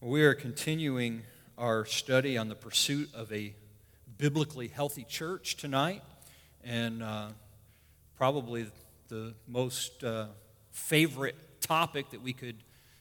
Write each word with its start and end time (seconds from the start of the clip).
We 0.00 0.22
are 0.22 0.34
continuing 0.34 1.22
our 1.58 1.84
study 1.84 2.38
on 2.38 2.48
the 2.48 2.54
pursuit 2.54 3.12
of 3.16 3.32
a 3.32 3.52
biblically 4.16 4.68
healthy 4.68 5.02
church 5.02 5.56
tonight, 5.56 6.04
and 6.62 7.02
uh, 7.02 7.30
probably 8.16 8.70
the 9.08 9.34
most 9.48 10.04
uh, 10.04 10.26
favorite 10.70 11.34
topic 11.60 12.10
that 12.10 12.22
we 12.22 12.32
could 12.32 12.54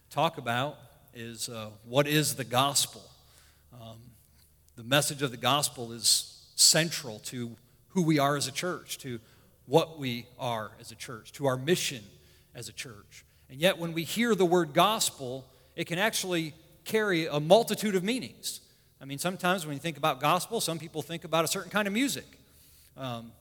talk 0.10 0.40
about 0.40 0.76
is 1.14 1.50
uh, 1.50 1.70
what 1.86 2.08
is 2.08 2.34
the 2.34 2.44
gospel? 2.44 3.04
Um, 3.80 4.00
the 4.76 4.84
message 4.84 5.22
of 5.22 5.30
the 5.30 5.38
gospel 5.38 5.92
is 5.92 6.48
central 6.56 7.20
to 7.26 7.56
who 7.90 8.02
we 8.02 8.18
are 8.18 8.36
as 8.36 8.48
a 8.48 8.52
church, 8.52 8.98
to 9.00 9.20
what 9.68 10.00
we 10.00 10.26
are 10.40 10.72
as 10.80 10.92
a 10.92 10.96
church, 10.96 11.32
to 11.34 11.46
our 11.46 11.58
mission 11.58 12.02
as 12.56 12.70
a 12.70 12.74
church. 12.74 13.24
And 13.52 13.62
yet, 13.62 13.78
when 13.78 13.94
we 13.94 14.04
hear 14.04 14.34
the 14.34 14.48
word 14.48 14.74
gospel, 14.74 15.46
it 15.76 15.86
can 15.86 16.00
actually 16.00 16.56
carry 16.88 17.28
a 17.28 17.40
multitude 17.40 17.96
of 17.96 18.04
meanings. 18.04 18.62
I 19.00 19.06
mean, 19.06 19.20
sometimes 19.20 19.66
when 19.66 19.76
you 19.76 19.80
think 19.80 19.98
about 19.98 20.20
gospel, 20.20 20.60
some 20.60 20.80
people 20.80 21.04
think 21.04 21.24
about 21.24 21.46
a 21.46 21.48
certain 21.48 21.70
kind 21.70 21.88
of 21.88 21.94
music. 21.94 22.26
Um, 22.98 23.32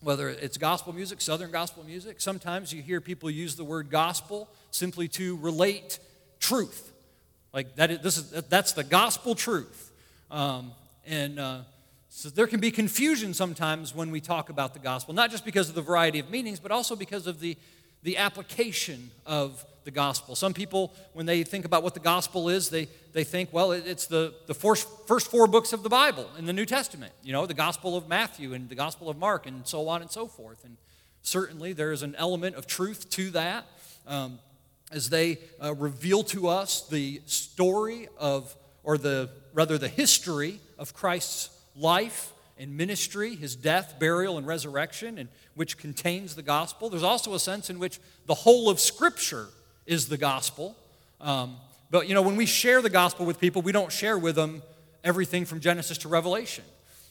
whether 0.00 0.28
it's 0.28 0.56
gospel 0.56 0.92
music, 0.92 1.20
southern 1.20 1.50
gospel 1.50 1.84
music. 1.84 2.20
Sometimes 2.20 2.72
you 2.72 2.80
hear 2.80 3.00
people 3.00 3.30
use 3.30 3.56
the 3.56 3.64
word 3.64 3.90
gospel 3.90 4.48
simply 4.70 5.08
to 5.08 5.36
relate 5.38 5.98
truth. 6.38 6.92
Like 7.52 7.76
that 7.76 7.90
is, 7.90 8.00
this 8.00 8.16
is, 8.16 8.30
that's 8.48 8.72
the 8.72 8.84
gospel 8.84 9.34
truth. 9.34 9.90
Um, 10.30 10.72
and 11.06 11.38
uh, 11.38 11.58
so 12.08 12.30
there 12.30 12.46
can 12.46 12.60
be 12.60 12.70
confusion 12.70 13.34
sometimes 13.34 13.94
when 13.94 14.10
we 14.10 14.20
talk 14.20 14.48
about 14.48 14.72
the 14.72 14.80
gospel, 14.80 15.12
not 15.12 15.30
just 15.30 15.44
because 15.44 15.68
of 15.68 15.74
the 15.74 15.82
variety 15.82 16.18
of 16.18 16.30
meanings, 16.30 16.60
but 16.60 16.70
also 16.70 16.96
because 16.96 17.26
of 17.26 17.40
the, 17.40 17.56
the 18.02 18.16
application 18.16 19.10
of 19.26 19.64
the 19.90 19.94
gospel. 19.94 20.36
Some 20.36 20.54
people, 20.54 20.94
when 21.14 21.26
they 21.26 21.42
think 21.42 21.64
about 21.64 21.82
what 21.82 21.94
the 21.94 22.00
gospel 22.00 22.48
is, 22.48 22.68
they, 22.68 22.86
they 23.12 23.24
think, 23.24 23.52
well, 23.52 23.72
it's 23.72 24.06
the, 24.06 24.32
the 24.46 24.54
first, 24.54 24.86
first 25.08 25.28
four 25.28 25.48
books 25.48 25.72
of 25.72 25.82
the 25.82 25.88
Bible 25.88 26.28
in 26.38 26.46
the 26.46 26.52
New 26.52 26.64
Testament, 26.64 27.12
you 27.24 27.32
know, 27.32 27.44
the 27.44 27.54
gospel 27.54 27.96
of 27.96 28.08
Matthew 28.08 28.54
and 28.54 28.68
the 28.68 28.76
gospel 28.76 29.10
of 29.10 29.16
Mark 29.18 29.46
and 29.46 29.66
so 29.66 29.88
on 29.88 30.00
and 30.00 30.10
so 30.10 30.28
forth. 30.28 30.64
And 30.64 30.76
certainly 31.22 31.72
there 31.72 31.90
is 31.90 32.04
an 32.04 32.14
element 32.14 32.54
of 32.54 32.68
truth 32.68 33.10
to 33.10 33.30
that 33.30 33.66
um, 34.06 34.38
as 34.92 35.10
they 35.10 35.38
uh, 35.62 35.74
reveal 35.74 36.22
to 36.24 36.46
us 36.46 36.86
the 36.88 37.20
story 37.26 38.06
of, 38.16 38.54
or 38.84 38.96
the, 38.96 39.28
rather, 39.52 39.76
the 39.76 39.88
history 39.88 40.60
of 40.78 40.94
Christ's 40.94 41.50
life 41.74 42.32
and 42.56 42.76
ministry, 42.76 43.34
his 43.34 43.56
death, 43.56 43.96
burial, 43.98 44.38
and 44.38 44.46
resurrection, 44.46 45.18
and 45.18 45.28
which 45.54 45.78
contains 45.78 46.36
the 46.36 46.42
gospel. 46.42 46.90
There's 46.90 47.02
also 47.02 47.34
a 47.34 47.40
sense 47.40 47.70
in 47.70 47.80
which 47.80 47.98
the 48.26 48.34
whole 48.34 48.70
of 48.70 48.78
Scripture 48.78 49.48
is 49.90 50.08
the 50.08 50.16
gospel. 50.16 50.76
Um, 51.20 51.56
but, 51.90 52.08
you 52.08 52.14
know, 52.14 52.22
when 52.22 52.36
we 52.36 52.46
share 52.46 52.80
the 52.80 52.88
gospel 52.88 53.26
with 53.26 53.40
people, 53.40 53.60
we 53.60 53.72
don't 53.72 53.90
share 53.90 54.16
with 54.16 54.36
them 54.36 54.62
everything 55.02 55.44
from 55.44 55.58
Genesis 55.58 55.98
to 55.98 56.08
Revelation. 56.08 56.64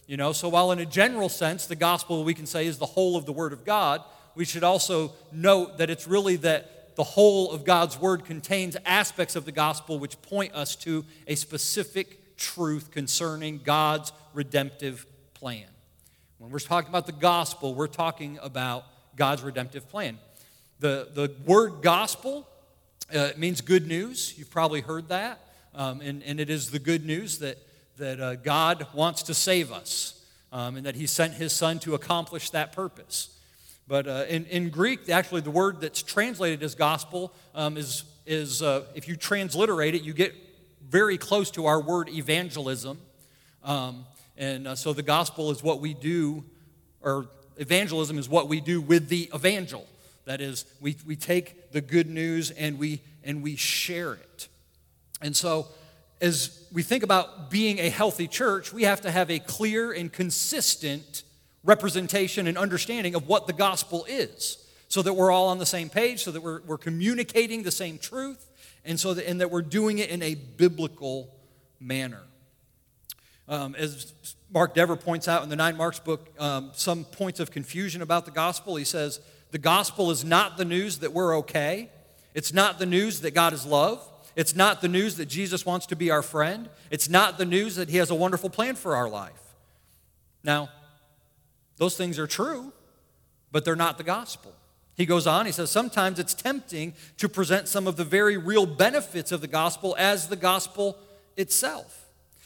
You 0.07 0.15
know, 0.15 0.31
so 0.31 0.47
while 0.47 0.71
in 0.71 0.79
a 0.79 0.85
general 0.85 1.27
sense, 1.27 1.65
the 1.65 1.75
gospel 1.75 2.23
we 2.23 2.33
can 2.33 2.45
say 2.45 2.65
is 2.65 2.77
the 2.77 2.85
whole 2.85 3.17
of 3.17 3.25
the 3.25 3.33
Word 3.33 3.51
of 3.51 3.65
God, 3.65 4.01
we 4.33 4.45
should 4.45 4.63
also 4.63 5.11
note 5.33 5.77
that 5.79 5.89
it's 5.89 6.07
really 6.07 6.37
that 6.37 6.95
the 6.95 7.03
whole 7.03 7.51
of 7.51 7.65
God's 7.65 7.99
Word 7.99 8.23
contains 8.23 8.77
aspects 8.85 9.35
of 9.35 9.43
the 9.43 9.51
gospel 9.51 9.99
which 9.99 10.19
point 10.21 10.55
us 10.55 10.77
to 10.77 11.03
a 11.27 11.35
specific 11.35 12.37
truth 12.37 12.91
concerning 12.91 13.59
God's 13.61 14.13
redemptive 14.33 15.05
plan. 15.33 15.67
When 16.37 16.49
we're 16.49 16.59
talking 16.59 16.89
about 16.89 17.05
the 17.05 17.11
gospel, 17.11 17.75
we're 17.75 17.87
talking 17.87 18.39
about 18.41 18.85
God's 19.17 19.41
redemptive 19.41 19.89
plan. 19.89 20.17
The, 20.79 21.09
the 21.13 21.35
word 21.45 21.81
gospel 21.81 22.47
uh, 23.13 23.19
it 23.19 23.39
means 23.39 23.61
good 23.61 23.87
news. 23.87 24.33
You've 24.37 24.51
probably 24.51 24.81
heard 24.81 25.09
that. 25.09 25.39
Um, 25.73 26.01
and, 26.01 26.23
and 26.23 26.39
it 26.39 26.49
is 26.49 26.71
the 26.71 26.79
good 26.79 27.05
news 27.05 27.39
that, 27.39 27.57
that 27.97 28.19
uh, 28.19 28.35
God 28.35 28.87
wants 28.93 29.23
to 29.23 29.33
save 29.33 29.71
us 29.71 30.25
um, 30.51 30.75
and 30.77 30.85
that 30.85 30.95
He 30.95 31.07
sent 31.07 31.33
His 31.33 31.53
Son 31.53 31.79
to 31.79 31.95
accomplish 31.95 32.49
that 32.51 32.71
purpose. 32.73 33.35
But 33.87 34.07
uh, 34.07 34.25
in, 34.29 34.45
in 34.45 34.69
Greek, 34.69 35.09
actually, 35.09 35.41
the 35.41 35.51
word 35.51 35.81
that's 35.81 36.03
translated 36.03 36.61
as 36.61 36.75
gospel 36.75 37.33
um, 37.55 37.77
is, 37.77 38.03
is 38.25 38.61
uh, 38.61 38.85
if 38.93 39.07
you 39.07 39.15
transliterate 39.15 39.95
it, 39.95 40.03
you 40.03 40.13
get 40.13 40.35
very 40.87 41.17
close 41.17 41.49
to 41.51 41.65
our 41.65 41.81
word 41.81 42.09
evangelism. 42.09 42.99
Um, 43.63 44.05
and 44.37 44.67
uh, 44.67 44.75
so 44.75 44.93
the 44.93 45.03
gospel 45.03 45.51
is 45.51 45.63
what 45.63 45.81
we 45.81 45.93
do, 45.93 46.43
or 47.01 47.27
evangelism 47.57 48.17
is 48.17 48.29
what 48.29 48.47
we 48.47 48.61
do 48.61 48.79
with 48.79 49.09
the 49.09 49.29
evangel. 49.33 49.87
That 50.29 50.41
is, 50.41 50.65
we, 50.79 50.95
we 51.07 51.15
take 51.15 51.71
the 51.71 51.81
good 51.81 52.07
news 52.07 52.51
and 52.51 52.77
we, 52.77 53.01
and 53.23 53.41
we 53.41 53.55
share 53.55 54.13
it. 54.13 54.47
And 55.23 55.35
so, 55.35 55.69
as 56.21 56.67
we 56.71 56.83
think 56.83 57.01
about 57.01 57.49
being 57.49 57.79
a 57.79 57.89
healthy 57.89 58.27
church, 58.27 58.71
we 58.71 58.83
have 58.83 59.01
to 59.01 59.09
have 59.09 59.31
a 59.31 59.39
clear 59.39 59.91
and 59.91 60.13
consistent 60.13 61.23
representation 61.63 62.45
and 62.45 62.59
understanding 62.59 63.15
of 63.15 63.27
what 63.27 63.47
the 63.47 63.53
gospel 63.53 64.05
is 64.07 64.63
so 64.87 65.01
that 65.01 65.15
we're 65.15 65.31
all 65.31 65.47
on 65.47 65.57
the 65.57 65.65
same 65.65 65.89
page, 65.89 66.21
so 66.23 66.29
that 66.29 66.41
we're, 66.41 66.61
we're 66.61 66.77
communicating 66.77 67.63
the 67.63 67.71
same 67.71 67.97
truth, 67.97 68.51
and 68.85 68.99
so 68.99 69.15
that, 69.15 69.27
and 69.27 69.41
that 69.41 69.49
we're 69.49 69.63
doing 69.63 69.97
it 69.97 70.11
in 70.11 70.21
a 70.21 70.35
biblical 70.35 71.33
manner. 71.79 72.21
Um, 73.47 73.73
as 73.73 74.13
Mark 74.53 74.75
Dever 74.75 74.95
points 74.95 75.27
out 75.27 75.41
in 75.41 75.49
the 75.49 75.55
Nine 75.55 75.75
Marks 75.75 75.97
book, 75.97 76.29
um, 76.37 76.69
some 76.75 77.03
points 77.03 77.39
of 77.39 77.49
confusion 77.49 78.03
about 78.03 78.25
the 78.25 78.31
gospel. 78.31 78.75
He 78.75 78.85
says, 78.85 79.21
the 79.51 79.57
gospel 79.57 80.11
is 80.11 80.23
not 80.23 80.57
the 80.57 80.65
news 80.65 80.99
that 80.99 81.13
we're 81.13 81.37
okay. 81.39 81.89
It's 82.33 82.53
not 82.53 82.79
the 82.79 82.85
news 82.85 83.21
that 83.21 83.33
God 83.33 83.53
is 83.53 83.65
love. 83.65 84.05
It's 84.35 84.55
not 84.55 84.81
the 84.81 84.87
news 84.87 85.17
that 85.17 85.25
Jesus 85.25 85.65
wants 85.65 85.87
to 85.87 85.95
be 85.95 86.11
our 86.11 86.21
friend. 86.21 86.69
It's 86.91 87.09
not 87.09 87.37
the 87.37 87.45
news 87.45 87.75
that 87.75 87.89
He 87.89 87.97
has 87.97 88.11
a 88.11 88.15
wonderful 88.15 88.49
plan 88.49 88.75
for 88.75 88.95
our 88.95 89.09
life. 89.09 89.41
Now, 90.43 90.69
those 91.77 91.97
things 91.97 92.19
are 92.19 92.27
true, 92.27 92.71
but 93.51 93.65
they're 93.65 93.75
not 93.75 93.97
the 93.97 94.03
gospel. 94.03 94.53
He 94.95 95.05
goes 95.05 95.27
on, 95.27 95.45
he 95.45 95.51
says, 95.53 95.71
sometimes 95.71 96.19
it's 96.19 96.33
tempting 96.33 96.93
to 97.17 97.29
present 97.29 97.69
some 97.69 97.87
of 97.87 97.95
the 97.95 98.03
very 98.03 98.35
real 98.35 98.65
benefits 98.65 99.31
of 99.31 99.39
the 99.39 99.47
gospel 99.47 99.95
as 99.97 100.27
the 100.27 100.35
gospel 100.35 100.97
itself. 101.37 101.98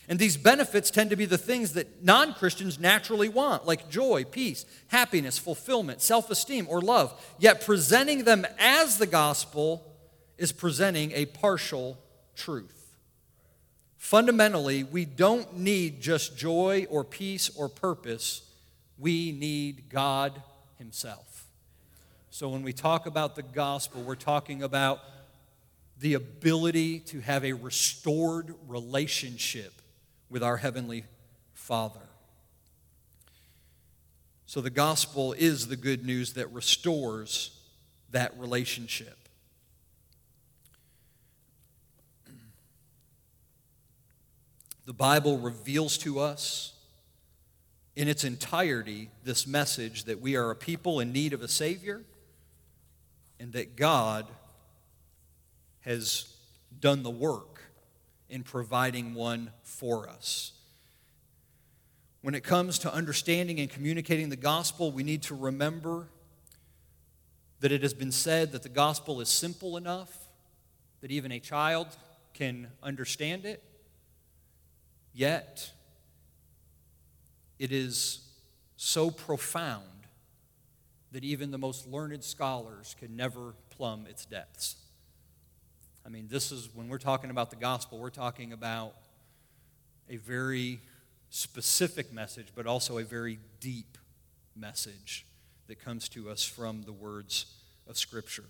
And 0.09 0.19
these 0.19 0.35
benefits 0.35 0.91
tend 0.91 1.11
to 1.11 1.15
be 1.15 1.25
the 1.25 1.37
things 1.37 1.73
that 1.73 2.03
non 2.03 2.33
Christians 2.33 2.79
naturally 2.79 3.29
want, 3.29 3.65
like 3.65 3.89
joy, 3.89 4.25
peace, 4.25 4.65
happiness, 4.87 5.37
fulfillment, 5.37 6.01
self 6.01 6.29
esteem, 6.29 6.67
or 6.69 6.81
love. 6.81 7.13
Yet 7.39 7.61
presenting 7.65 8.25
them 8.25 8.45
as 8.59 8.97
the 8.97 9.07
gospel 9.07 9.83
is 10.37 10.51
presenting 10.51 11.11
a 11.13 11.25
partial 11.25 11.97
truth. 12.35 12.97
Fundamentally, 13.97 14.83
we 14.83 15.05
don't 15.05 15.57
need 15.57 16.01
just 16.01 16.37
joy 16.37 16.85
or 16.89 17.05
peace 17.05 17.49
or 17.55 17.69
purpose, 17.69 18.41
we 18.97 19.31
need 19.31 19.89
God 19.89 20.41
Himself. 20.77 21.47
So 22.29 22.49
when 22.49 22.63
we 22.63 22.73
talk 22.73 23.05
about 23.05 23.35
the 23.35 23.43
gospel, 23.43 24.01
we're 24.01 24.15
talking 24.15 24.63
about 24.63 24.99
the 25.99 26.15
ability 26.15 26.99
to 26.99 27.21
have 27.21 27.45
a 27.45 27.53
restored 27.53 28.53
relationship 28.67 29.71
with 30.33 30.41
our 30.41 30.57
Heavenly 30.57 31.03
Father. 31.53 32.01
So 34.47 34.61
the 34.61 34.71
gospel 34.71 35.33
is 35.33 35.67
the 35.67 35.75
good 35.75 36.03
news 36.03 36.33
that 36.33 36.51
restores 36.51 37.51
that 38.09 38.35
relationship. 38.39 39.29
The 44.87 44.93
Bible 44.93 45.37
reveals 45.37 45.99
to 45.99 46.19
us 46.19 46.73
in 47.95 48.07
its 48.07 48.23
entirety 48.23 49.11
this 49.23 49.45
message 49.45 50.05
that 50.05 50.19
we 50.19 50.35
are 50.35 50.49
a 50.49 50.55
people 50.55 50.99
in 50.99 51.11
need 51.13 51.33
of 51.33 51.43
a 51.43 51.47
Savior 51.47 52.01
and 53.39 53.53
that 53.53 53.75
God 53.75 54.25
has 55.81 56.35
done 56.79 57.03
the 57.03 57.11
work 57.11 57.52
in 58.33 58.41
providing 58.41 59.13
one 59.13 59.51
for 59.61 60.09
us. 60.09 60.53
When 62.21 62.33
it 62.33 62.43
comes 62.43 62.79
to 62.79 62.91
understanding 62.91 63.59
and 63.59 63.69
communicating 63.69 64.29
the 64.29 64.35
gospel, 64.35 64.91
we 64.91 65.03
need 65.03 65.21
to 65.23 65.35
remember 65.35 66.07
that 67.59 67.71
it 67.71 67.83
has 67.83 67.93
been 67.93 68.11
said 68.11 68.51
that 68.53 68.63
the 68.63 68.69
gospel 68.69 69.21
is 69.21 69.29
simple 69.29 69.77
enough 69.77 70.17
that 71.01 71.11
even 71.11 71.31
a 71.31 71.39
child 71.39 71.87
can 72.33 72.69
understand 72.81 73.45
it, 73.45 73.61
yet 75.13 75.71
it 77.59 77.71
is 77.71 78.27
so 78.77 79.11
profound 79.11 80.07
that 81.11 81.23
even 81.23 81.51
the 81.51 81.59
most 81.59 81.87
learned 81.87 82.23
scholars 82.23 82.95
can 82.99 83.15
never 83.15 83.53
plumb 83.69 84.07
its 84.09 84.25
depths. 84.25 84.77
I 86.05 86.09
mean, 86.09 86.27
this 86.29 86.51
is 86.51 86.69
when 86.73 86.89
we're 86.89 86.97
talking 86.97 87.29
about 87.29 87.49
the 87.49 87.55
gospel, 87.55 87.97
we're 87.97 88.09
talking 88.09 88.51
about 88.51 88.93
a 90.09 90.17
very 90.17 90.81
specific 91.29 92.11
message, 92.11 92.47
but 92.53 92.67
also 92.67 92.97
a 92.97 93.03
very 93.03 93.39
deep 93.59 93.97
message 94.55 95.25
that 95.67 95.79
comes 95.79 96.09
to 96.09 96.29
us 96.29 96.43
from 96.43 96.83
the 96.83 96.91
words 96.91 97.45
of 97.87 97.97
Scripture. 97.97 98.43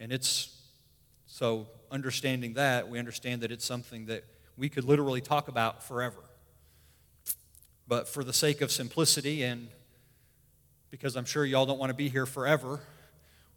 And 0.00 0.10
it's 0.10 0.58
so 1.26 1.68
understanding 1.90 2.54
that, 2.54 2.88
we 2.88 2.98
understand 2.98 3.42
that 3.42 3.52
it's 3.52 3.64
something 3.64 4.06
that 4.06 4.24
we 4.56 4.68
could 4.68 4.84
literally 4.84 5.20
talk 5.20 5.48
about 5.48 5.84
forever. 5.84 6.18
But 7.86 8.08
for 8.08 8.24
the 8.24 8.32
sake 8.32 8.62
of 8.62 8.72
simplicity, 8.72 9.42
and 9.42 9.68
because 10.90 11.16
I'm 11.16 11.24
sure 11.24 11.44
y'all 11.44 11.66
don't 11.66 11.78
want 11.78 11.90
to 11.90 11.94
be 11.94 12.08
here 12.08 12.26
forever, 12.26 12.80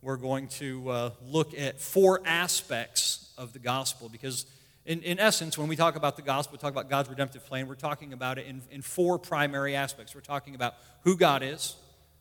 we're 0.05 0.17
going 0.17 0.47
to 0.47 0.87
uh, 0.87 1.09
look 1.27 1.57
at 1.57 1.81
four 1.81 2.21
aspects 2.25 3.33
of 3.39 3.53
the 3.53 3.59
gospel. 3.59 4.07
Because, 4.07 4.45
in, 4.85 5.01
in 5.01 5.17
essence, 5.17 5.57
when 5.57 5.67
we 5.67 5.75
talk 5.75 5.95
about 5.95 6.15
the 6.15 6.21
gospel, 6.21 6.53
we 6.53 6.59
talk 6.59 6.71
about 6.71 6.91
God's 6.91 7.09
redemptive 7.09 7.43
plan, 7.47 7.67
we're 7.67 7.73
talking 7.73 8.13
about 8.13 8.37
it 8.37 8.45
in, 8.45 8.61
in 8.69 8.83
four 8.83 9.17
primary 9.17 9.75
aspects. 9.75 10.13
We're 10.13 10.21
talking 10.21 10.53
about 10.53 10.75
who 11.01 11.17
God 11.17 11.41
is, 11.41 11.75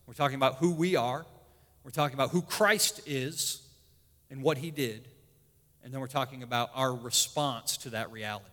we're 0.07 0.15
talking 0.15 0.37
about 0.37 0.57
who 0.57 0.73
we 0.73 0.97
are, 0.97 1.27
we're 1.85 1.91
talking 1.91 2.15
about 2.15 2.31
who 2.31 2.41
Christ 2.41 3.03
is 3.05 3.61
and 4.31 4.43
what 4.43 4.57
he 4.57 4.71
did, 4.71 5.07
and 5.85 5.93
then 5.93 6.01
we're 6.01 6.07
talking 6.07 6.43
about 6.43 6.71
our 6.75 6.95
response 6.95 7.77
to 7.79 7.91
that 7.91 8.11
reality. 8.11 8.47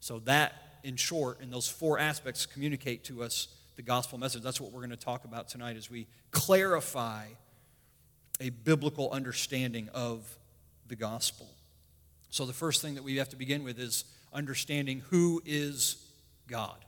So, 0.00 0.20
that, 0.20 0.54
in 0.82 0.96
short, 0.96 1.42
in 1.42 1.50
those 1.50 1.68
four 1.68 1.98
aspects, 1.98 2.46
communicate 2.46 3.04
to 3.04 3.22
us 3.22 3.48
the 3.76 3.82
gospel 3.82 4.16
message. 4.16 4.40
That's 4.40 4.62
what 4.62 4.72
we're 4.72 4.80
going 4.80 4.90
to 4.90 4.96
talk 4.96 5.26
about 5.26 5.48
tonight 5.48 5.76
as 5.76 5.90
we 5.90 6.06
clarify 6.30 7.26
a 8.40 8.50
biblical 8.50 9.10
understanding 9.10 9.88
of 9.92 10.38
the 10.86 10.96
gospel. 10.96 11.48
So, 12.30 12.44
the 12.44 12.52
first 12.52 12.82
thing 12.82 12.94
that 12.94 13.04
we 13.04 13.16
have 13.16 13.28
to 13.30 13.36
begin 13.36 13.64
with 13.64 13.78
is 13.78 14.04
understanding 14.32 15.02
who 15.08 15.42
is 15.44 16.04
God. 16.46 16.84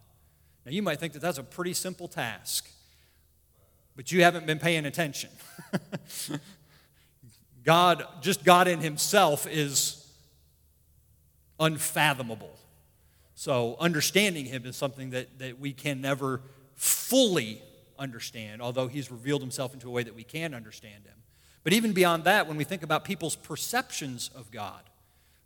Now, 0.65 0.73
you 0.73 0.83
might 0.83 1.01
think 1.01 1.15
that 1.15 1.23
that's 1.23 1.39
a 1.39 1.43
pretty 1.43 1.73
simple 1.73 2.09
task, 2.09 2.69
but 3.97 4.13
you 4.13 4.23
haven't 4.23 4.47
been 4.47 4.59
paying 4.59 4.85
attention. 4.85 5.31
God, 7.65 8.05
just 8.21 8.45
God 8.45 8.69
in 8.69 8.81
Himself, 8.81 9.47
is 9.47 10.07
unfathomable. 11.59 12.59
So, 13.35 13.77
understanding 13.81 14.45
Him 14.45 14.67
is 14.67 14.77
something 14.77 15.11
that, 15.11 15.39
that 15.39 15.59
we 15.59 15.73
can 15.73 16.03
never 16.03 16.43
fully 16.75 17.63
understand, 17.99 18.61
although 18.61 18.89
He's 18.89 19.11
revealed 19.11 19.41
Himself 19.41 19.73
into 19.73 19.89
a 19.89 19.91
way 19.91 20.03
that 20.03 20.15
we 20.15 20.25
can 20.25 20.53
understand 20.55 21.05
Him. 21.07 21.15
But 21.63 21.73
even 21.73 21.93
beyond 21.93 22.25
that, 22.25 22.47
when 22.49 22.57
we 22.57 22.65
think 22.65 22.83
about 22.83 23.05
people's 23.05 23.37
perceptions 23.37 24.31
of 24.35 24.51
God, 24.51 24.83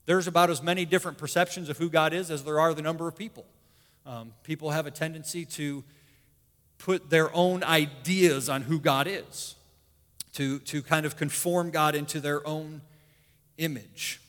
there's 0.07 0.27
about 0.27 0.51
as 0.51 0.63
many 0.63 0.85
different 0.85 1.19
perceptions 1.19 1.69
of 1.69 1.79
who 1.79 1.89
God 1.89 2.13
is 2.13 2.31
as 2.31 2.45
there 2.45 2.61
are 2.61 2.75
the 2.75 2.83
number 2.83 3.09
of 3.09 3.17
people. 3.17 3.47
Um, 4.07 4.33
people 4.43 4.71
have 4.71 4.87
a 4.87 4.91
tendency 4.91 5.45
to 5.47 5.83
put 6.79 7.11
their 7.11 7.35
own 7.35 7.65
ideas 7.65 8.49
on 8.49 8.63
who 8.63 8.79
God 8.79 9.07
is 9.07 9.57
to, 10.35 10.59
to 10.61 10.83
kind 10.83 11.07
of 11.07 11.17
conform 11.17 11.71
God 11.71 11.95
into 11.95 12.21
their 12.21 12.47
own 12.47 12.83
image 13.57 14.21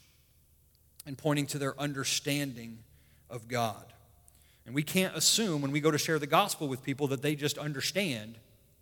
and 1.05 1.17
pointing 1.17 1.45
to 1.47 1.57
their 1.57 1.79
understanding 1.79 2.79
of 3.29 3.47
God. 3.47 3.85
And 4.65 4.73
we 4.73 4.83
can't 4.83 5.15
assume 5.15 5.61
when 5.61 5.71
we 5.71 5.79
go 5.79 5.91
to 5.91 5.97
share 5.97 6.17
the 6.17 6.27
gospel 6.27 6.67
with 6.67 6.83
people 6.83 7.07
that 7.07 7.21
they 7.21 7.35
just 7.35 7.57
understand 7.57 8.35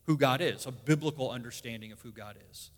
who 0.06 0.18
God 0.18 0.42
is, 0.42 0.66
a 0.66 0.72
biblical 0.72 1.32
understanding 1.32 1.92
of 1.92 2.02
who 2.02 2.12
God 2.12 2.36
is. 2.52 2.70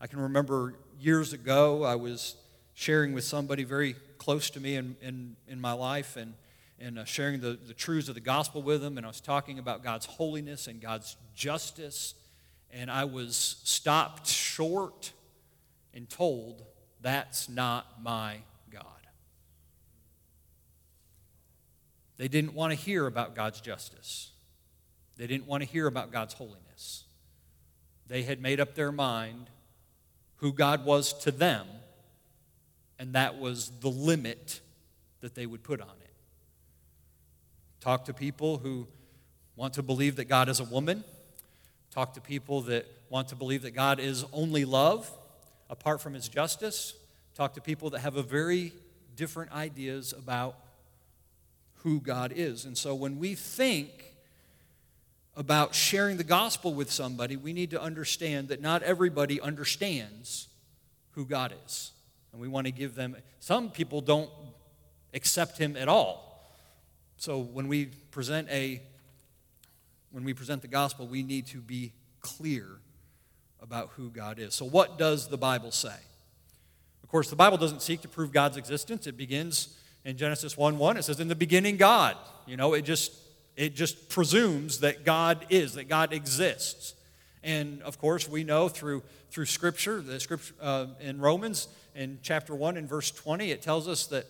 I 0.00 0.06
can 0.06 0.20
remember 0.20 0.74
years 0.98 1.32
ago, 1.32 1.84
I 1.84 1.96
was 1.96 2.36
sharing 2.74 3.12
with 3.12 3.24
somebody 3.24 3.64
very 3.64 3.94
close 4.18 4.48
to 4.50 4.60
me 4.60 4.76
in, 4.76 4.96
in, 5.02 5.36
in 5.46 5.60
my 5.60 5.72
life 5.72 6.16
and, 6.16 6.34
and 6.78 6.98
uh, 6.98 7.04
sharing 7.04 7.40
the, 7.40 7.58
the 7.66 7.74
truths 7.74 8.08
of 8.08 8.14
the 8.14 8.20
gospel 8.20 8.62
with 8.62 8.80
them. 8.80 8.96
And 8.96 9.04
I 9.04 9.08
was 9.08 9.20
talking 9.20 9.58
about 9.58 9.82
God's 9.82 10.06
holiness 10.06 10.66
and 10.66 10.80
God's 10.80 11.16
justice 11.34 12.14
and 12.72 12.90
I 12.90 13.04
was 13.04 13.60
stopped 13.64 14.26
short 14.26 15.12
and 15.92 16.08
told, 16.08 16.64
That's 17.00 17.48
not 17.48 18.02
my 18.02 18.38
God. 18.70 18.84
They 22.16 22.28
didn't 22.28 22.54
want 22.54 22.72
to 22.72 22.78
hear 22.78 23.06
about 23.06 23.34
God's 23.34 23.60
justice, 23.60 24.30
they 25.16 25.26
didn't 25.26 25.46
want 25.46 25.62
to 25.62 25.68
hear 25.68 25.86
about 25.86 26.12
God's 26.12 26.34
holiness. 26.34 27.04
They 28.06 28.22
had 28.24 28.40
made 28.40 28.58
up 28.58 28.74
their 28.74 28.90
mind 28.90 29.50
who 30.40 30.52
God 30.52 30.84
was 30.84 31.14
to 31.22 31.30
them, 31.30 31.66
and 32.98 33.14
that 33.14 33.38
was 33.38 33.70
the 33.80 33.88
limit 33.88 34.60
that 35.20 35.34
they 35.34 35.46
would 35.46 35.62
put 35.62 35.80
on 35.80 35.88
it. 36.02 36.12
Talk 37.80 38.04
to 38.06 38.12
people 38.12 38.58
who 38.58 38.86
want 39.56 39.74
to 39.74 39.82
believe 39.82 40.16
that 40.16 40.26
God 40.26 40.48
is 40.48 40.60
a 40.60 40.64
woman 40.64 41.04
talk 41.90 42.14
to 42.14 42.20
people 42.20 42.62
that 42.62 42.86
want 43.08 43.28
to 43.28 43.36
believe 43.36 43.62
that 43.62 43.72
God 43.72 43.98
is 43.98 44.24
only 44.32 44.64
love 44.64 45.10
apart 45.68 46.00
from 46.00 46.14
his 46.14 46.28
justice, 46.28 46.94
talk 47.34 47.54
to 47.54 47.60
people 47.60 47.90
that 47.90 48.00
have 48.00 48.16
a 48.16 48.22
very 48.22 48.72
different 49.16 49.52
ideas 49.52 50.12
about 50.12 50.56
who 51.82 52.00
God 52.00 52.32
is. 52.34 52.64
And 52.64 52.78
so 52.78 52.94
when 52.94 53.18
we 53.18 53.34
think 53.34 54.09
about 55.36 55.74
sharing 55.74 56.16
the 56.16 56.24
gospel 56.24 56.74
with 56.74 56.90
somebody, 56.90 57.36
we 57.36 57.52
need 57.52 57.70
to 57.70 57.80
understand 57.80 58.48
that 58.48 58.60
not 58.60 58.82
everybody 58.82 59.40
understands 59.40 60.48
who 61.12 61.24
God 61.24 61.54
is. 61.66 61.92
And 62.32 62.40
we 62.40 62.48
want 62.48 62.66
to 62.66 62.72
give 62.72 62.94
them, 62.94 63.16
some 63.38 63.70
people 63.70 64.00
don't 64.00 64.30
accept 65.14 65.58
him 65.58 65.76
at 65.76 65.88
all. 65.88 66.52
So 67.16 67.38
when 67.38 67.68
we 67.68 67.86
present 68.10 68.48
a 68.50 68.82
when 70.10 70.24
we 70.24 70.34
present 70.34 70.62
the 70.62 70.68
gospel, 70.68 71.06
we 71.06 71.22
need 71.22 71.46
to 71.48 71.58
be 71.58 71.92
clear 72.20 72.66
about 73.62 73.90
who 73.96 74.10
God 74.10 74.38
is. 74.38 74.54
So, 74.54 74.64
what 74.64 74.98
does 74.98 75.28
the 75.28 75.38
Bible 75.38 75.70
say? 75.70 75.94
Of 77.02 77.08
course, 77.08 77.30
the 77.30 77.36
Bible 77.36 77.56
doesn't 77.56 77.82
seek 77.82 78.02
to 78.02 78.08
prove 78.08 78.32
God's 78.32 78.56
existence. 78.56 79.06
It 79.06 79.16
begins 79.16 79.76
in 80.04 80.16
Genesis 80.16 80.56
1 80.56 80.78
1. 80.78 80.96
It 80.96 81.04
says, 81.04 81.20
In 81.20 81.28
the 81.28 81.34
beginning, 81.34 81.76
God. 81.76 82.16
You 82.46 82.56
know, 82.56 82.74
it 82.74 82.82
just, 82.82 83.12
it 83.60 83.76
just 83.76 84.08
presumes 84.08 84.80
that 84.80 85.04
God 85.04 85.44
is, 85.50 85.74
that 85.74 85.86
God 85.86 86.14
exists. 86.14 86.94
And 87.44 87.82
of 87.82 87.98
course, 87.98 88.26
we 88.26 88.42
know 88.42 88.70
through, 88.70 89.02
through 89.30 89.44
Scripture, 89.44 90.00
the 90.00 90.18
Scripture 90.18 90.54
uh, 90.62 90.86
in 90.98 91.20
Romans, 91.20 91.68
in 91.94 92.20
chapter 92.22 92.54
1 92.54 92.78
and 92.78 92.88
verse 92.88 93.10
20, 93.10 93.50
it 93.50 93.60
tells 93.60 93.86
us 93.86 94.06
that, 94.06 94.24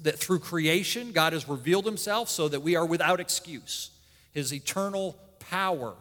that 0.00 0.18
through 0.18 0.40
creation, 0.40 1.12
God 1.12 1.34
has 1.34 1.48
revealed 1.48 1.84
himself 1.84 2.28
so 2.28 2.48
that 2.48 2.62
we 2.62 2.74
are 2.74 2.84
without 2.84 3.20
excuse. 3.20 3.90
His 4.32 4.52
eternal 4.52 5.16
power 5.38 5.94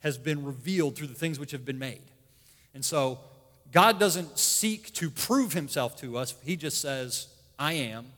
has 0.00 0.18
been 0.18 0.44
revealed 0.44 0.96
through 0.96 1.06
the 1.06 1.14
things 1.14 1.38
which 1.38 1.52
have 1.52 1.64
been 1.64 1.78
made. 1.78 2.02
And 2.74 2.84
so 2.84 3.18
God 3.72 3.98
doesn't 3.98 4.38
seek 4.38 4.92
to 4.94 5.08
prove 5.08 5.54
himself 5.54 5.98
to 6.02 6.18
us. 6.18 6.34
He 6.44 6.56
just 6.56 6.82
says, 6.82 7.28
I 7.58 7.72
am. 7.72 8.08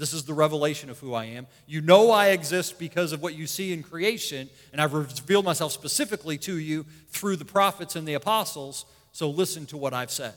This 0.00 0.14
is 0.14 0.24
the 0.24 0.32
revelation 0.32 0.88
of 0.88 0.98
who 0.98 1.12
I 1.12 1.26
am. 1.26 1.46
You 1.66 1.82
know 1.82 2.10
I 2.10 2.28
exist 2.28 2.78
because 2.78 3.12
of 3.12 3.20
what 3.20 3.34
you 3.34 3.46
see 3.46 3.74
in 3.74 3.82
creation, 3.82 4.48
and 4.72 4.80
I've 4.80 4.94
revealed 4.94 5.44
myself 5.44 5.72
specifically 5.72 6.38
to 6.38 6.56
you 6.56 6.86
through 7.10 7.36
the 7.36 7.44
prophets 7.44 7.96
and 7.96 8.08
the 8.08 8.14
apostles, 8.14 8.86
so 9.12 9.28
listen 9.28 9.66
to 9.66 9.76
what 9.76 9.92
I've 9.92 10.10
said. 10.10 10.32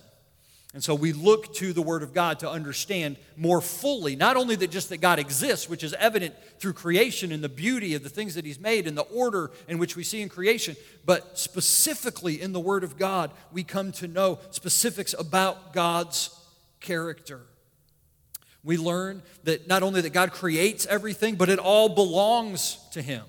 And 0.74 0.84
so 0.84 0.94
we 0.94 1.14
look 1.14 1.54
to 1.56 1.72
the 1.72 1.82
Word 1.82 2.04
of 2.04 2.14
God 2.14 2.40
to 2.40 2.50
understand 2.50 3.16
more 3.38 3.62
fully, 3.62 4.18
not 4.18 4.36
only 4.36 4.58
that 4.58 4.70
just 4.70 4.90
that 4.90 4.98
God 4.98 5.18
exists, 5.18 5.70
which 5.70 5.86
is 5.86 5.94
evident 5.94 6.36
through 6.60 6.74
creation 6.74 7.32
and 7.32 7.42
the 7.42 7.48
beauty 7.48 7.96
of 7.96 8.04
the 8.04 8.10
things 8.10 8.36
that 8.36 8.44
He's 8.44 8.60
made 8.60 8.86
and 8.86 8.98
the 8.98 9.04
order 9.04 9.50
in 9.70 9.78
which 9.78 9.96
we 9.96 10.04
see 10.04 10.22
in 10.22 10.28
creation, 10.28 10.76
but 11.06 11.40
specifically 11.40 12.42
in 12.42 12.52
the 12.52 12.60
Word 12.60 12.84
of 12.84 12.98
God, 12.98 13.32
we 13.54 13.64
come 13.64 13.94
to 13.94 14.10
know 14.10 14.40
specifics 14.50 15.16
about 15.18 15.72
God's 15.72 16.38
character. 16.82 17.40
We 18.64 18.78
learn 18.78 19.22
that 19.44 19.68
not 19.68 19.84
only 19.84 20.02
that 20.02 20.14
God 20.14 20.32
creates 20.32 20.86
everything, 20.86 21.36
but 21.36 21.50
it 21.50 21.60
all 21.60 21.90
belongs 21.90 22.78
to 22.92 23.02
Him. 23.02 23.24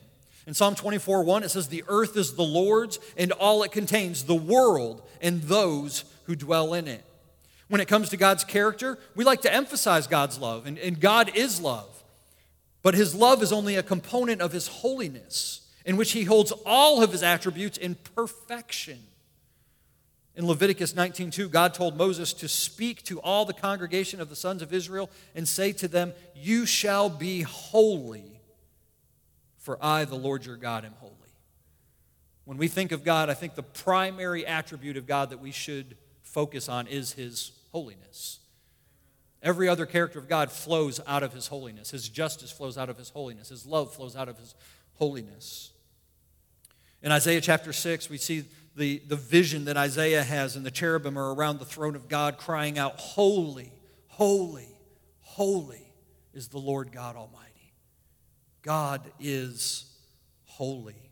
In 0.47 0.55
Psalm 0.55 0.75
24 0.75 1.25
1, 1.25 1.43
it 1.43 1.51
says, 1.51 1.69
The 1.69 1.85
earth 1.89 2.17
is 2.17 2.35
the 2.35 2.43
Lord's 2.43 2.99
and 3.17 3.33
all 3.33 3.63
it 3.63 3.73
contains, 3.73 4.25
the 4.25 4.35
world 4.35 5.03
and 5.21 5.43
those 5.43 6.05
who 6.25 6.37
dwell 6.37 6.75
in 6.75 6.87
it. 6.87 7.05
When 7.69 7.81
it 7.81 7.89
comes 7.89 8.11
to 8.11 8.17
God's 8.17 8.45
character, 8.45 8.99
we 9.15 9.25
like 9.25 9.41
to 9.43 9.53
emphasize 9.53 10.07
God's 10.07 10.39
love, 10.39 10.67
and, 10.67 10.79
and 10.79 11.01
God 11.01 11.33
is 11.35 11.61
love. 11.61 12.05
But 12.83 12.95
his 12.95 13.15
love 13.15 13.43
is 13.43 13.53
only 13.53 13.77
a 13.77 13.83
component 13.83 14.43
of 14.43 14.53
his 14.53 14.69
holiness, 14.69 15.63
in 15.87 15.97
which 15.97 16.13
he 16.13 16.25
holds 16.25 16.53
all 16.67 17.03
of 17.03 17.11
his 17.11 17.23
attributes 17.23 17.79
in 17.79 17.97
perfection. 18.15 19.01
In 20.37 20.47
Leviticus 20.47 20.95
19:2, 20.95 21.49
God 21.49 21.75
told 21.75 21.97
Moses 21.97 22.33
to 22.35 22.49
speak 22.49 23.05
to 23.05 23.21
all 23.21 23.45
the 23.45 23.53
congregation 23.53 24.21
of 24.21 24.29
the 24.29 24.37
sons 24.37 24.63
of 24.63 24.73
Israel 24.73 25.09
and 25.35 25.49
say 25.49 25.73
to 25.73 25.87
them, 25.87 26.13
"You 26.35 26.67
shall 26.67 27.09
be 27.09 27.43
holy, 27.43 28.41
for 29.57 29.83
I, 29.83 30.05
the 30.05 30.17
Lord 30.17 30.45
your 30.45 30.57
God, 30.57 30.85
am 30.85 30.95
holy." 30.95 31.15
When 32.45 32.59
we 32.59 32.69
think 32.69 32.91
of 32.91 33.05
God, 33.05 33.31
I 33.31 33.35
think 33.35 33.55
the 33.55 33.63
primary 33.63 34.45
attribute 34.45 34.97
of 34.97 35.07
God 35.07 35.31
that 35.31 35.39
we 35.39 35.53
should 35.53 35.97
focus 36.23 36.69
on 36.69 36.89
is 36.89 37.13
his 37.13 37.53
holiness. 37.71 38.41
Every 39.41 39.69
other 39.69 39.87
character 39.87 40.19
of 40.19 40.29
God 40.29 40.51
flows 40.51 41.01
out 41.07 41.23
of 41.23 41.33
his 41.33 41.47
holiness. 41.47 41.91
His 41.91 42.09
justice 42.09 42.51
flows 42.51 42.77
out 42.77 42.91
of 42.91 42.99
his 42.99 43.11
holiness. 43.11 43.51
His 43.51 43.67
love 43.67 43.95
flows 43.95 44.17
out 44.17 44.29
of 44.29 44.39
his 44.39 44.55
holiness. 44.95 45.71
In 47.03 47.13
Isaiah 47.13 47.41
chapter 47.41 47.73
6, 47.73 48.09
we 48.09 48.19
see 48.19 48.45
the, 48.77 49.03
the 49.07 49.17
vision 49.17 49.67
that 49.67 49.77
Isaiah 49.77 50.23
has, 50.23 50.57
and 50.57 50.67
the 50.67 50.71
cherubim 50.71 51.19
are 51.19 51.35
around 51.35 51.59
the 51.59 51.65
throne 51.65 51.95
of 51.95 52.09
God 52.09 52.39
crying 52.39 52.79
out, 52.79 52.99
Holy, 52.99 53.73
holy, 54.09 54.69
holy 55.21 55.93
is 56.33 56.49
the 56.49 56.59
Lord 56.59 56.91
God 56.93 57.17
Almighty. 57.17 57.73
God 58.63 59.01
is 59.21 59.87
holy. 60.47 61.11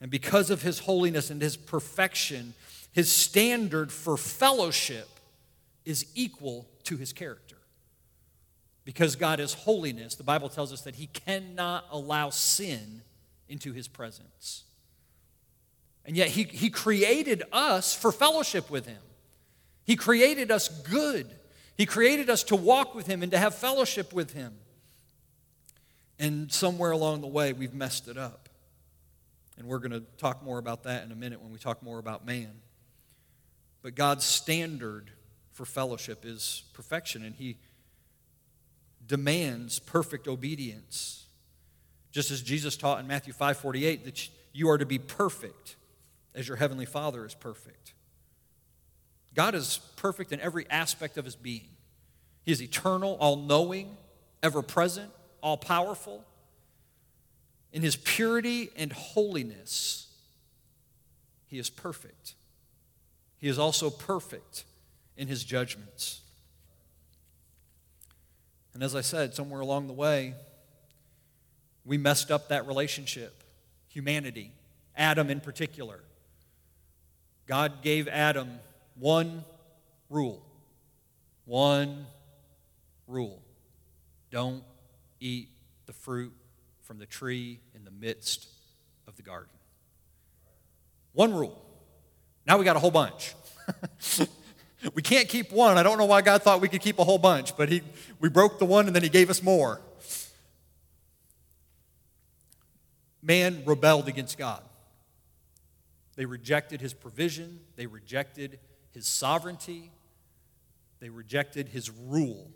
And 0.00 0.10
because 0.10 0.50
of 0.50 0.62
his 0.62 0.78
holiness 0.80 1.30
and 1.30 1.40
his 1.40 1.56
perfection, 1.56 2.54
his 2.92 3.10
standard 3.10 3.90
for 3.90 4.16
fellowship 4.16 5.08
is 5.84 6.06
equal 6.14 6.66
to 6.84 6.96
his 6.96 7.12
character. 7.12 7.56
Because 8.84 9.16
God 9.16 9.40
is 9.40 9.52
holiness, 9.52 10.14
the 10.14 10.22
Bible 10.22 10.48
tells 10.48 10.72
us 10.72 10.82
that 10.82 10.94
he 10.94 11.08
cannot 11.08 11.86
allow 11.90 12.30
sin 12.30 13.02
into 13.48 13.72
his 13.72 13.88
presence. 13.88 14.64
And 16.06 16.16
yet, 16.16 16.28
he, 16.28 16.44
he 16.44 16.70
created 16.70 17.42
us 17.52 17.94
for 17.94 18.12
fellowship 18.12 18.70
with 18.70 18.86
him. 18.86 19.02
He 19.84 19.96
created 19.96 20.52
us 20.52 20.68
good. 20.68 21.28
He 21.76 21.84
created 21.84 22.30
us 22.30 22.44
to 22.44 22.56
walk 22.56 22.94
with 22.94 23.08
him 23.08 23.22
and 23.22 23.32
to 23.32 23.38
have 23.38 23.54
fellowship 23.54 24.12
with 24.12 24.32
him. 24.32 24.54
And 26.18 26.50
somewhere 26.50 26.92
along 26.92 27.20
the 27.20 27.26
way, 27.26 27.52
we've 27.52 27.74
messed 27.74 28.08
it 28.08 28.16
up. 28.16 28.48
And 29.58 29.66
we're 29.66 29.78
going 29.78 29.90
to 29.90 30.04
talk 30.16 30.44
more 30.44 30.58
about 30.58 30.84
that 30.84 31.04
in 31.04 31.10
a 31.10 31.16
minute 31.16 31.42
when 31.42 31.52
we 31.52 31.58
talk 31.58 31.82
more 31.82 31.98
about 31.98 32.24
man. 32.24 32.52
But 33.82 33.94
God's 33.96 34.24
standard 34.24 35.10
for 35.52 35.64
fellowship 35.64 36.24
is 36.24 36.64
perfection, 36.72 37.24
and 37.24 37.34
He 37.34 37.58
demands 39.06 39.78
perfect 39.78 40.28
obedience. 40.28 41.26
Just 42.12 42.30
as 42.30 42.42
Jesus 42.42 42.76
taught 42.76 43.00
in 43.00 43.06
Matthew 43.06 43.32
5 43.32 43.56
48, 43.56 44.04
that 44.04 44.28
you 44.52 44.68
are 44.68 44.78
to 44.78 44.86
be 44.86 44.98
perfect 44.98 45.76
as 46.36 46.46
your 46.46 46.58
heavenly 46.58 46.84
Father 46.84 47.24
is 47.24 47.34
perfect. 47.34 47.94
God 49.34 49.54
is 49.54 49.80
perfect 49.96 50.32
in 50.32 50.40
every 50.40 50.68
aspect 50.70 51.16
of 51.16 51.24
his 51.24 51.34
being. 51.34 51.70
He 52.44 52.52
is 52.52 52.62
eternal, 52.62 53.16
all 53.18 53.36
knowing, 53.36 53.96
ever 54.42 54.62
present, 54.62 55.10
all 55.42 55.56
powerful. 55.56 56.24
In 57.72 57.82
his 57.82 57.96
purity 57.96 58.70
and 58.76 58.92
holiness, 58.92 60.06
he 61.46 61.58
is 61.58 61.70
perfect. 61.70 62.34
He 63.38 63.48
is 63.48 63.58
also 63.58 63.90
perfect 63.90 64.64
in 65.16 65.28
his 65.28 65.42
judgments. 65.42 66.20
And 68.74 68.82
as 68.82 68.94
I 68.94 69.00
said, 69.00 69.34
somewhere 69.34 69.60
along 69.60 69.86
the 69.86 69.92
way, 69.94 70.34
we 71.84 71.96
messed 71.98 72.30
up 72.30 72.48
that 72.48 72.66
relationship, 72.66 73.42
humanity, 73.88 74.52
Adam 74.96 75.30
in 75.30 75.40
particular. 75.40 76.00
God 77.46 77.82
gave 77.82 78.08
Adam 78.08 78.58
one 78.98 79.44
rule. 80.10 80.42
One 81.44 82.06
rule. 83.06 83.40
Don't 84.30 84.64
eat 85.20 85.48
the 85.86 85.92
fruit 85.92 86.32
from 86.82 86.98
the 86.98 87.06
tree 87.06 87.60
in 87.74 87.84
the 87.84 87.90
midst 87.90 88.48
of 89.06 89.16
the 89.16 89.22
garden. 89.22 89.52
One 91.12 91.32
rule. 91.32 91.62
Now 92.46 92.58
we 92.58 92.64
got 92.64 92.76
a 92.76 92.78
whole 92.78 92.90
bunch. 92.90 93.34
we 94.94 95.02
can't 95.02 95.28
keep 95.28 95.50
one. 95.52 95.78
I 95.78 95.82
don't 95.82 95.98
know 95.98 96.04
why 96.04 96.22
God 96.22 96.42
thought 96.42 96.60
we 96.60 96.68
could 96.68 96.80
keep 96.80 96.98
a 96.98 97.04
whole 97.04 97.18
bunch, 97.18 97.56
but 97.56 97.68
he, 97.68 97.82
we 98.20 98.28
broke 98.28 98.58
the 98.58 98.64
one 98.64 98.86
and 98.86 98.94
then 98.94 99.02
He 99.02 99.08
gave 99.08 99.30
us 99.30 99.42
more. 99.42 99.80
Man 103.22 103.62
rebelled 103.66 104.08
against 104.08 104.38
God. 104.38 104.62
They 106.16 106.24
rejected 106.24 106.80
His 106.80 106.94
provision, 106.94 107.60
they 107.76 107.86
rejected 107.86 108.58
His 108.92 109.06
sovereignty, 109.06 109.90
they 111.00 111.08
rejected 111.08 111.68
His 111.68 111.90
rule. 111.90 112.50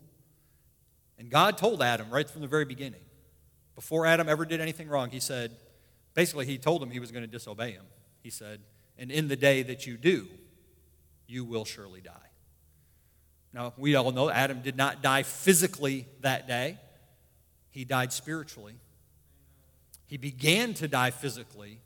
And 1.19 1.31
God 1.31 1.59
told 1.59 1.83
Adam 1.83 2.11
right 2.11 2.29
from 2.29 2.40
the 2.40 2.49
very 2.49 2.64
beginning, 2.64 3.02
before 3.75 4.07
Adam 4.07 4.29
ever 4.29 4.45
did 4.45 4.61
anything 4.61 4.88
wrong, 4.88 5.11
He 5.11 5.21
said, 5.21 5.57
basically, 6.14 6.47
He 6.47 6.59
told 6.59 6.83
him 6.83 6.90
He 6.90 7.00
was 7.00 7.12
going 7.12 7.25
to 7.25 7.31
disobey 7.31 7.73
Him. 7.73 7.85
He 8.23 8.31
said, 8.31 8.61
and 8.99 9.11
in 9.11 9.29
the 9.29 9.37
day 9.37 9.62
that 9.62 9.87
you 9.87 9.97
do, 9.97 10.29
you 11.26 11.45
will 11.45 11.64
surely 11.64 12.00
die. 12.00 12.12
Now, 13.52 13.73
we 13.76 13.95
all 13.95 14.12
know 14.12 14.31
Adam 14.31 14.61
did 14.62 14.76
not 14.76 15.02
die 15.02 15.23
physically 15.23 16.07
that 16.21 16.47
day, 16.47 16.79
he 17.71 17.85
died 17.85 18.12
spiritually. 18.12 18.75
He 20.07 20.17
began 20.17 20.75
to 20.75 20.88
die 20.88 21.11
physically, 21.11 21.81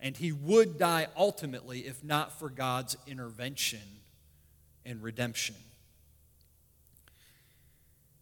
and 0.00 0.16
he 0.16 0.32
would 0.32 0.78
die 0.78 1.06
ultimately 1.16 1.80
if 1.80 2.02
not 2.02 2.38
for 2.38 2.48
God's 2.48 2.96
intervention 3.06 3.80
and 4.84 5.02
redemption. 5.02 5.56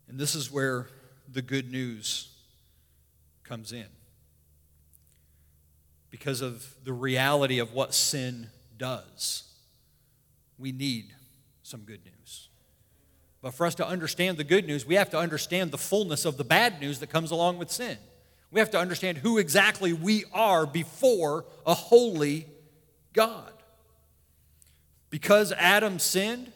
And 0.09 0.19
this 0.19 0.35
is 0.35 0.51
where 0.51 0.89
the 1.31 1.43
good 1.43 1.71
news 1.71 2.35
comes 3.45 3.73
in 3.73 3.87
because 6.11 6.41
of 6.41 6.75
the 6.85 6.93
reality 6.93 7.59
of 7.59 7.73
what 7.73 7.95
sin 7.95 8.49
does. 8.77 9.45
We 10.59 10.73
need 10.73 11.15
some 11.63 11.81
good 11.81 12.01
news. 12.05 12.49
But 13.41 13.55
for 13.55 13.67
us 13.67 13.75
to 13.77 13.87
understand 13.87 14.37
the 14.37 14.45
good 14.45 14.67
news, 14.67 14.85
we 14.85 14.97
have 14.97 15.11
to 15.11 15.19
understand 15.19 15.71
the 15.71 15.79
fullness 15.79 16.25
of 16.25 16.37
the 16.39 16.45
bad 16.45 16.81
news 16.81 16.99
that 17.01 17.09
comes 17.09 17.31
along 17.31 17.59
with 17.59 17.71
sin. 17.71 17.99
We 18.50 18.61
have 18.61 18.71
to 18.71 18.78
understand 18.78 19.19
who 19.19 19.38
exactly 19.38 19.93
we 19.93 20.25
are 20.33 20.67
before 20.67 21.45
a 21.67 21.75
holy 21.75 22.47
God. 23.12 23.52
Because 25.11 25.52
Adam 25.52 25.99
sinned, 25.99 26.52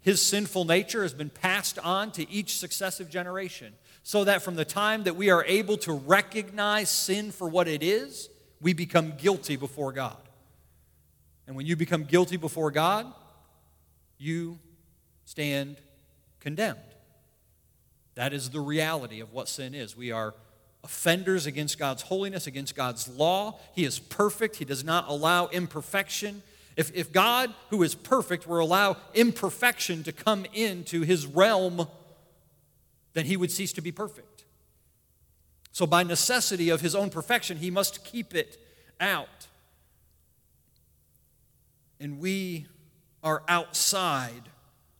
his 0.00 0.22
sinful 0.22 0.64
nature 0.64 1.02
has 1.02 1.14
been 1.14 1.30
passed 1.30 1.78
on 1.78 2.12
to 2.12 2.30
each 2.30 2.58
successive 2.58 3.10
generation, 3.10 3.74
so 4.02 4.24
that 4.24 4.42
from 4.42 4.54
the 4.54 4.64
time 4.64 5.04
that 5.04 5.16
we 5.16 5.30
are 5.30 5.44
able 5.44 5.76
to 5.78 5.92
recognize 5.92 6.88
sin 6.88 7.32
for 7.32 7.48
what 7.48 7.66
it 7.66 7.82
is, 7.82 8.28
we 8.60 8.72
become 8.72 9.14
guilty 9.16 9.56
before 9.56 9.92
God. 9.92 10.16
And 11.46 11.56
when 11.56 11.66
you 11.66 11.76
become 11.76 12.04
guilty 12.04 12.36
before 12.36 12.70
God, 12.70 13.12
you 14.18 14.58
stand 15.24 15.76
condemned. 16.40 16.78
That 18.14 18.32
is 18.32 18.50
the 18.50 18.60
reality 18.60 19.20
of 19.20 19.32
what 19.32 19.48
sin 19.48 19.74
is. 19.74 19.96
We 19.96 20.10
are 20.10 20.34
offenders 20.86 21.44
against 21.46 21.78
God's 21.78 22.02
holiness, 22.02 22.46
against 22.46 22.74
God's 22.74 23.08
law. 23.08 23.58
He 23.74 23.84
is 23.84 23.98
perfect, 23.98 24.56
He 24.56 24.64
does 24.64 24.84
not 24.84 25.08
allow 25.08 25.48
imperfection. 25.48 26.42
If, 26.76 26.94
if 26.94 27.12
God, 27.12 27.52
who 27.70 27.82
is 27.82 27.94
perfect, 27.94 28.46
were 28.46 28.60
allow 28.60 28.96
imperfection 29.12 30.02
to 30.04 30.12
come 30.12 30.46
into 30.54 31.02
His 31.02 31.26
realm, 31.26 31.88
then 33.14 33.26
He 33.26 33.36
would 33.36 33.50
cease 33.50 33.72
to 33.74 33.80
be 33.80 33.92
perfect. 33.92 34.36
So, 35.76 35.86
by 35.86 36.04
necessity 36.04 36.70
of 36.70 36.80
his 36.80 36.94
own 36.94 37.10
perfection, 37.10 37.58
he 37.58 37.70
must 37.70 38.02
keep 38.02 38.34
it 38.34 38.56
out. 38.98 39.46
And 42.00 42.18
we 42.18 42.64
are 43.22 43.42
outside 43.46 44.48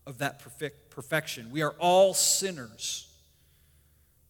of 0.07 0.19
that 0.19 0.39
perfect 0.39 0.91
perfection. 0.91 1.51
We 1.51 1.63
are 1.63 1.75
all 1.79 2.13
sinners. 2.13 3.06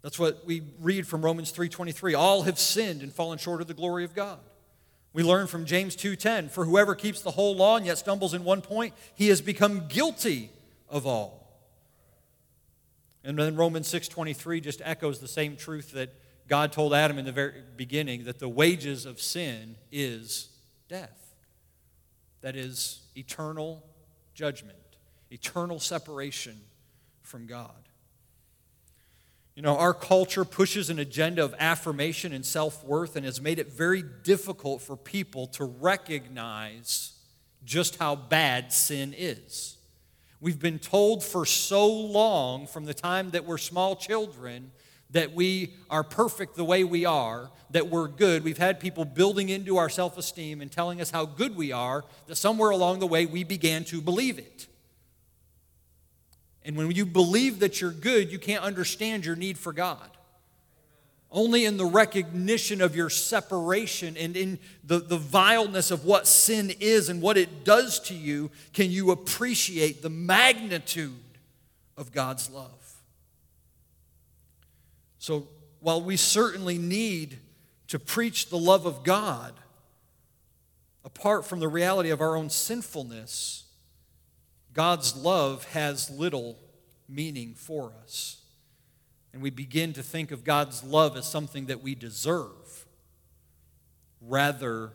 That's 0.07 0.21
what 0.21 0.47
we 0.47 0.63
read 0.79 1.05
from 1.09 1.25
Romans 1.25 1.51
3:23. 1.51 2.15
All 2.15 2.43
have 2.43 2.61
sinned 2.61 3.03
and 3.03 3.13
fallen 3.13 3.39
short 3.39 3.61
of 3.61 3.67
the 3.67 3.75
glory 3.75 4.05
of 4.05 4.15
God. 4.15 4.39
We 5.13 5.25
learn 5.25 5.49
from 5.49 5.67
James 5.67 5.97
2:10, 5.97 6.49
for 6.49 6.65
whoever 6.65 6.95
keeps 6.95 7.23
the 7.23 7.33
whole 7.33 7.57
law 7.57 7.77
and 7.77 7.85
yet 7.85 7.99
stumbles 7.99 8.33
in 8.33 8.45
one 8.45 8.63
point, 8.63 8.95
he 9.17 9.27
has 9.31 9.41
become 9.41 9.89
guilty 9.89 10.53
of 10.89 11.09
all. 11.09 11.61
And 13.25 13.37
then 13.37 13.57
Romans 13.57 13.89
6:23 13.89 14.61
just 14.61 14.81
echoes 14.85 15.19
the 15.19 15.27
same 15.27 15.57
truth 15.57 15.91
that 15.91 16.15
God 16.47 16.73
told 16.73 16.95
Adam 16.95 17.19
in 17.19 17.25
the 17.25 17.33
very 17.33 17.65
beginning 17.75 18.27
that 18.27 18.39
the 18.39 18.49
wages 18.49 19.07
of 19.07 19.21
sin 19.21 19.77
is 19.91 20.51
death. 20.87 21.35
That 22.43 22.55
is 22.55 23.01
eternal 23.17 23.83
judgment, 24.35 24.99
eternal 25.33 25.81
separation 25.81 26.61
from 27.23 27.49
God. 27.49 27.89
You 29.57 29.63
know, 29.63 29.79
our 29.79 29.95
culture 29.95 30.45
pushes 30.45 30.91
an 30.91 30.99
agenda 30.99 31.43
of 31.43 31.55
affirmation 31.59 32.35
and 32.35 32.45
self 32.45 32.85
worth 32.85 33.17
and 33.17 33.25
has 33.25 33.41
made 33.41 33.59
it 33.59 33.73
very 33.73 34.05
difficult 34.23 34.83
for 34.83 34.99
people 34.99 35.47
to 35.49 35.65
recognize 35.65 37.15
just 37.65 37.97
how 37.97 38.17
bad 38.17 38.71
sin 38.71 39.15
is. 39.17 39.79
We've 40.43 40.61
been 40.61 40.79
told 40.79 41.25
for 41.25 41.47
so 41.47 41.87
long, 41.89 42.67
from 42.67 42.85
the 42.85 42.93
time 42.93 43.31
that 43.31 43.47
we're 43.47 43.57
small 43.57 43.97
children, 43.97 44.73
that 45.09 45.33
we 45.33 45.73
are 45.89 46.05
perfect 46.05 46.57
the 46.57 46.65
way 46.65 46.85
we 46.85 47.07
are, 47.07 47.51
that 47.71 47.89
we're 47.89 48.09
good. 48.09 48.45
We've 48.45 48.59
had 48.59 48.79
people 48.79 49.07
building 49.07 49.49
into 49.49 49.79
our 49.79 49.89
self 49.89 50.19
esteem 50.19 50.61
and 50.61 50.71
telling 50.71 51.01
us 51.01 51.11
how 51.11 51.25
good 51.25 51.57
we 51.57 51.73
are, 51.73 52.05
that 52.27 52.37
somewhere 52.37 52.69
along 52.69 52.99
the 52.99 53.07
way 53.07 53.25
we 53.25 53.43
began 53.43 53.85
to 53.85 54.03
believe 54.03 54.39
it. 54.39 54.67
And 56.67 56.77
when 56.77 56.91
you 56.91 57.07
believe 57.07 57.61
that 57.61 57.81
you're 57.81 57.93
good, 57.93 58.33
you 58.33 58.41
can't 58.41 58.65
understand 58.65 59.25
your 59.25 59.37
need 59.37 59.57
for 59.57 59.73
God. 59.73 60.11
Only 61.31 61.65
in 61.65 61.77
the 61.77 61.87
recognition 61.87 62.81
of 62.83 62.97
your 62.97 63.09
separation 63.09 64.17
and 64.17 64.37
in 64.37 64.59
the, 64.83 64.99
the 64.99 65.17
vileness 65.17 65.93
of 65.93 66.05
what 66.05 66.27
sin 66.27 66.73
is 66.81 67.09
and 67.09 67.23
what 67.23 67.37
it 67.37 67.65
does 67.65 68.01
to 68.01 68.15
you 68.15 68.51
can 68.73 68.91
you 68.91 69.13
appreciate 69.13 70.03
the 70.03 70.11
magnitude 70.11 71.13
of 71.97 72.11
God's 72.11 72.51
love. 72.51 72.95
So, 75.19 75.47
while 75.79 76.03
we 76.03 76.17
certainly 76.17 76.79
need 76.79 77.39
to 77.89 78.01
preach 78.01 78.49
the 78.49 78.59
love 78.59 78.87
of 78.87 79.05
God, 79.05 79.53
apart 81.05 81.45
from 81.45 81.61
the 81.61 81.69
reality 81.69 82.11
of 82.11 82.21
our 82.21 82.37
own 82.37 82.51
sinfulness, 82.51 83.66
God's 84.77 85.17
love 85.17 85.65
has 85.73 86.11
little 86.11 86.59
meaning 87.09 87.55
for 87.55 87.95
us. 88.03 88.43
And 89.33 89.41
we 89.41 89.49
begin 89.49 89.95
to 89.95 90.03
think 90.03 90.31
of 90.31 90.45
God's 90.45 90.85
love 90.85 91.17
as 91.17 91.27
something 91.27 91.65
that 91.67 91.83
we 91.83 91.95
deserve 91.95 92.85
rather 94.21 94.93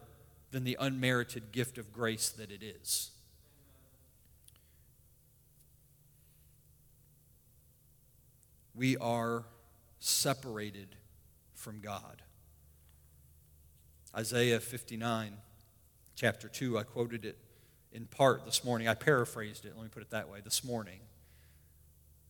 than 0.51 0.65
the 0.65 0.77
unmerited 0.79 1.51
gift 1.51 1.79
of 1.79 1.91
grace 1.91 2.29
that 2.29 2.51
it 2.51 2.61
is. 2.61 3.09
We 8.75 8.97
are 8.97 9.45
separated 9.97 10.95
from 11.55 11.79
God. 11.79 12.21
Isaiah 14.15 14.59
59, 14.59 15.38
chapter 16.13 16.47
2, 16.47 16.77
I 16.77 16.83
quoted 16.83 17.25
it 17.25 17.39
in 17.91 18.05
part 18.05 18.45
this 18.45 18.63
morning. 18.63 18.88
I 18.88 18.93
paraphrased 18.93 19.65
it, 19.65 19.74
let 19.75 19.83
me 19.83 19.89
put 19.89 20.03
it 20.03 20.12
that 20.12 20.29
way, 20.29 20.39
this 20.43 20.63
morning. 20.63 21.00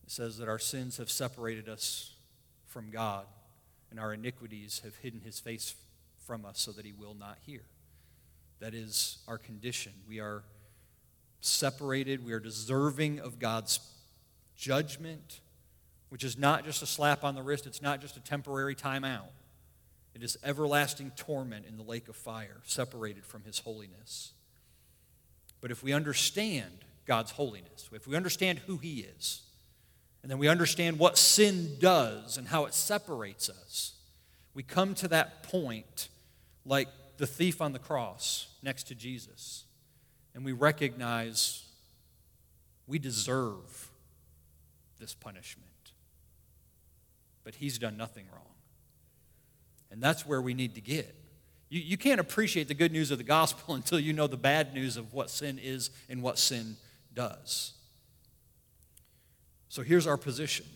It 0.04 0.10
says 0.10 0.38
that 0.38 0.48
our 0.48 0.58
sins 0.58 0.96
have 0.96 1.10
separated 1.10 1.68
us 1.68 2.14
from 2.66 2.90
God, 2.90 3.26
and 3.90 4.00
our 4.00 4.14
iniquities 4.14 4.80
have 4.84 4.96
hidden 4.96 5.20
his 5.20 5.38
face 5.38 5.74
from 6.26 6.44
us 6.44 6.58
so 6.60 6.72
that 6.72 6.84
he 6.84 6.92
will 6.92 7.14
not 7.14 7.38
hear. 7.46 7.62
That 8.60 8.74
is 8.74 9.18
our 9.28 9.38
condition. 9.38 9.92
We 10.08 10.20
are 10.20 10.42
separated, 11.40 12.24
we 12.24 12.32
are 12.32 12.40
deserving 12.40 13.20
of 13.20 13.38
God's 13.38 13.80
judgment, 14.56 15.40
which 16.08 16.24
is 16.24 16.38
not 16.38 16.64
just 16.64 16.82
a 16.82 16.86
slap 16.86 17.24
on 17.24 17.34
the 17.34 17.42
wrist, 17.42 17.66
it's 17.66 17.82
not 17.82 18.00
just 18.00 18.16
a 18.16 18.20
temporary 18.20 18.74
timeout. 18.74 19.30
It 20.14 20.22
is 20.22 20.36
everlasting 20.44 21.12
torment 21.16 21.66
in 21.66 21.76
the 21.76 21.82
lake 21.82 22.08
of 22.08 22.16
fire, 22.16 22.60
separated 22.64 23.24
from 23.24 23.44
his 23.44 23.60
holiness. 23.60 24.32
But 25.62 25.70
if 25.70 25.82
we 25.82 25.94
understand 25.94 26.84
God's 27.06 27.30
holiness, 27.30 27.88
if 27.92 28.06
we 28.06 28.16
understand 28.16 28.58
who 28.66 28.76
he 28.76 29.06
is, 29.16 29.42
and 30.22 30.30
then 30.30 30.38
we 30.38 30.48
understand 30.48 30.98
what 30.98 31.16
sin 31.16 31.76
does 31.80 32.36
and 32.36 32.48
how 32.48 32.66
it 32.66 32.74
separates 32.74 33.48
us, 33.48 33.94
we 34.52 34.62
come 34.62 34.94
to 34.96 35.08
that 35.08 35.44
point 35.44 36.08
like 36.66 36.88
the 37.16 37.26
thief 37.26 37.62
on 37.62 37.72
the 37.72 37.78
cross 37.78 38.48
next 38.62 38.88
to 38.88 38.94
Jesus, 38.94 39.64
and 40.34 40.44
we 40.44 40.52
recognize 40.52 41.64
we 42.86 42.98
deserve 42.98 43.90
this 44.98 45.14
punishment. 45.14 45.68
But 47.44 47.54
he's 47.56 47.78
done 47.78 47.96
nothing 47.96 48.26
wrong. 48.32 48.42
And 49.90 50.02
that's 50.02 50.26
where 50.26 50.42
we 50.42 50.54
need 50.54 50.74
to 50.74 50.80
get. 50.80 51.14
You, 51.72 51.80
you 51.80 51.96
can't 51.96 52.20
appreciate 52.20 52.68
the 52.68 52.74
good 52.74 52.92
news 52.92 53.10
of 53.10 53.16
the 53.16 53.24
gospel 53.24 53.74
until 53.74 53.98
you 53.98 54.12
know 54.12 54.26
the 54.26 54.36
bad 54.36 54.74
news 54.74 54.98
of 54.98 55.14
what 55.14 55.30
sin 55.30 55.58
is 55.58 55.90
and 56.10 56.22
what 56.22 56.38
sin 56.38 56.76
does. 57.14 57.72
So 59.70 59.82
here's 59.82 60.06
our 60.06 60.18
position 60.18 60.66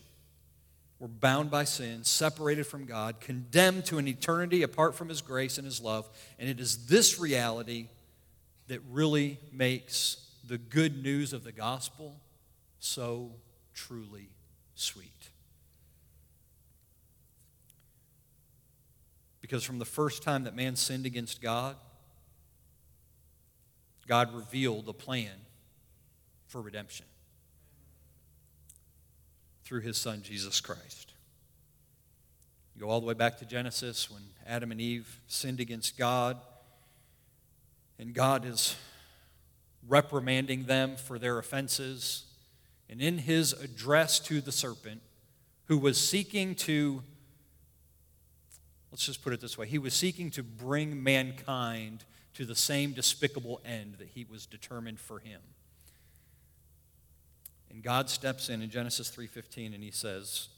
we're 0.99 1.07
bound 1.07 1.51
by 1.51 1.63
sin, 1.63 2.03
separated 2.03 2.65
from 2.65 2.85
God, 2.85 3.19
condemned 3.19 3.85
to 3.85 3.99
an 3.99 4.07
eternity 4.07 4.63
apart 4.63 4.95
from 4.95 5.09
His 5.09 5.21
grace 5.21 5.59
and 5.59 5.65
His 5.65 5.79
love. 5.79 6.09
And 6.39 6.49
it 6.49 6.59
is 6.59 6.87
this 6.87 7.19
reality 7.19 7.89
that 8.67 8.81
really 8.89 9.39
makes 9.51 10.25
the 10.47 10.57
good 10.57 11.03
news 11.03 11.33
of 11.33 11.43
the 11.43 11.51
gospel 11.51 12.19
so 12.79 13.33
truly 13.75 14.29
sweet. 14.73 15.29
Because 19.47 19.63
from 19.63 19.79
the 19.79 19.85
first 19.85 20.23
time 20.23 20.43
that 20.43 20.57
man 20.57 20.75
sinned 20.75 21.05
against 21.05 21.41
God, 21.41 21.77
God 24.05 24.33
revealed 24.33 24.85
the 24.85 24.93
plan 24.93 25.31
for 26.47 26.61
redemption 26.61 27.05
through 29.63 29.81
his 29.81 29.95
son, 29.95 30.21
Jesus 30.21 30.59
Christ. 30.59 31.13
You 32.75 32.81
go 32.81 32.89
all 32.89 32.99
the 32.99 33.07
way 33.07 33.13
back 33.13 33.37
to 33.37 33.45
Genesis 33.45 34.11
when 34.11 34.21
Adam 34.45 34.69
and 34.69 34.81
Eve 34.81 35.21
sinned 35.27 35.61
against 35.61 35.97
God, 35.97 36.37
and 37.97 38.13
God 38.13 38.45
is 38.45 38.75
reprimanding 39.87 40.65
them 40.65 40.97
for 40.97 41.17
their 41.17 41.37
offenses. 41.37 42.25
And 42.89 43.01
in 43.01 43.17
his 43.19 43.53
address 43.53 44.19
to 44.19 44.41
the 44.41 44.51
serpent, 44.51 45.01
who 45.65 45.77
was 45.77 45.97
seeking 45.97 46.53
to, 46.55 47.01
let's 48.91 49.05
just 49.05 49.23
put 49.23 49.33
it 49.33 49.41
this 49.41 49.57
way, 49.57 49.67
he 49.67 49.77
was 49.77 49.93
seeking 49.93 50.31
to 50.31 50.43
bring 50.43 51.01
mankind 51.03 52.03
to 52.33 52.45
the 52.45 52.55
same 52.55 52.91
despicable 52.91 53.61
end 53.65 53.95
that 53.97 54.09
he 54.09 54.23
was 54.23 54.45
determined 54.45 54.99
for 54.99 55.19
him. 55.19 55.41
And 57.69 57.83
God 57.83 58.09
steps 58.09 58.49
in 58.49 58.61
in 58.61 58.69
Genesis 58.69 59.09
3:15 59.09 59.73
and 59.73 59.83
he 59.83 59.91
says, 59.91 60.49